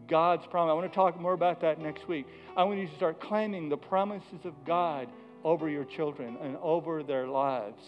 God's 0.09 0.47
promise. 0.47 0.71
I 0.71 0.75
want 0.75 0.91
to 0.91 0.95
talk 0.95 1.21
more 1.21 1.35
about 1.35 1.61
that 1.61 1.79
next 1.79 2.09
week. 2.09 2.27
I 2.57 2.65
want 2.65 2.79
you 2.79 2.89
to 2.89 2.97
start 2.97 3.21
claiming 3.21 3.69
the 3.69 3.77
promises 3.77 4.41
of 4.45 4.55
God 4.65 5.09
over 5.45 5.69
your 5.69 5.85
children 5.85 6.39
and 6.43 6.57
over 6.63 7.03
their 7.03 7.29
lives. 7.29 7.83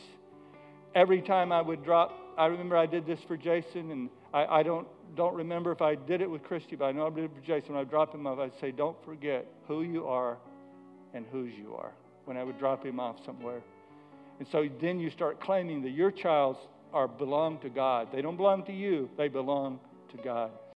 Every 0.94 1.22
time 1.22 1.52
I 1.52 1.62
would 1.62 1.84
drop, 1.84 2.12
I 2.36 2.46
remember 2.46 2.76
I 2.76 2.86
did 2.86 3.06
this 3.06 3.20
for 3.26 3.36
Jason, 3.38 3.90
and 3.90 4.10
I, 4.34 4.44
I 4.44 4.62
don't, 4.62 4.86
don't 5.16 5.34
remember 5.34 5.72
if 5.72 5.80
I 5.80 5.94
did 5.94 6.20
it 6.20 6.30
with 6.30 6.42
Christy, 6.42 6.76
but 6.76 6.84
I 6.84 6.92
know 6.92 7.06
I 7.06 7.10
did 7.10 7.24
it 7.24 7.30
for 7.34 7.46
Jason. 7.46 7.74
When 7.74 7.80
I 7.80 7.88
drop 7.88 8.14
him 8.14 8.26
off, 8.26 8.38
I'd 8.38 8.52
say, 8.60 8.72
Don't 8.72 8.96
forget 9.06 9.46
who 9.68 9.82
you 9.82 10.06
are 10.06 10.36
and 11.14 11.24
whose 11.32 11.54
you 11.54 11.74
are 11.74 11.92
when 12.26 12.36
I 12.36 12.44
would 12.44 12.58
drop 12.58 12.84
him 12.84 13.00
off 13.00 13.16
somewhere. 13.24 13.62
And 14.42 14.50
so 14.50 14.68
then 14.80 14.98
you 14.98 15.08
start 15.08 15.40
claiming 15.40 15.82
that 15.82 15.90
your 15.90 16.10
childs 16.10 16.58
are 16.92 17.06
belong 17.06 17.60
to 17.60 17.68
God. 17.68 18.08
They 18.12 18.20
don't 18.20 18.36
belong 18.36 18.64
to 18.64 18.72
you, 18.72 19.08
they 19.16 19.28
belong 19.28 19.78
to 20.10 20.16
God. 20.16 20.50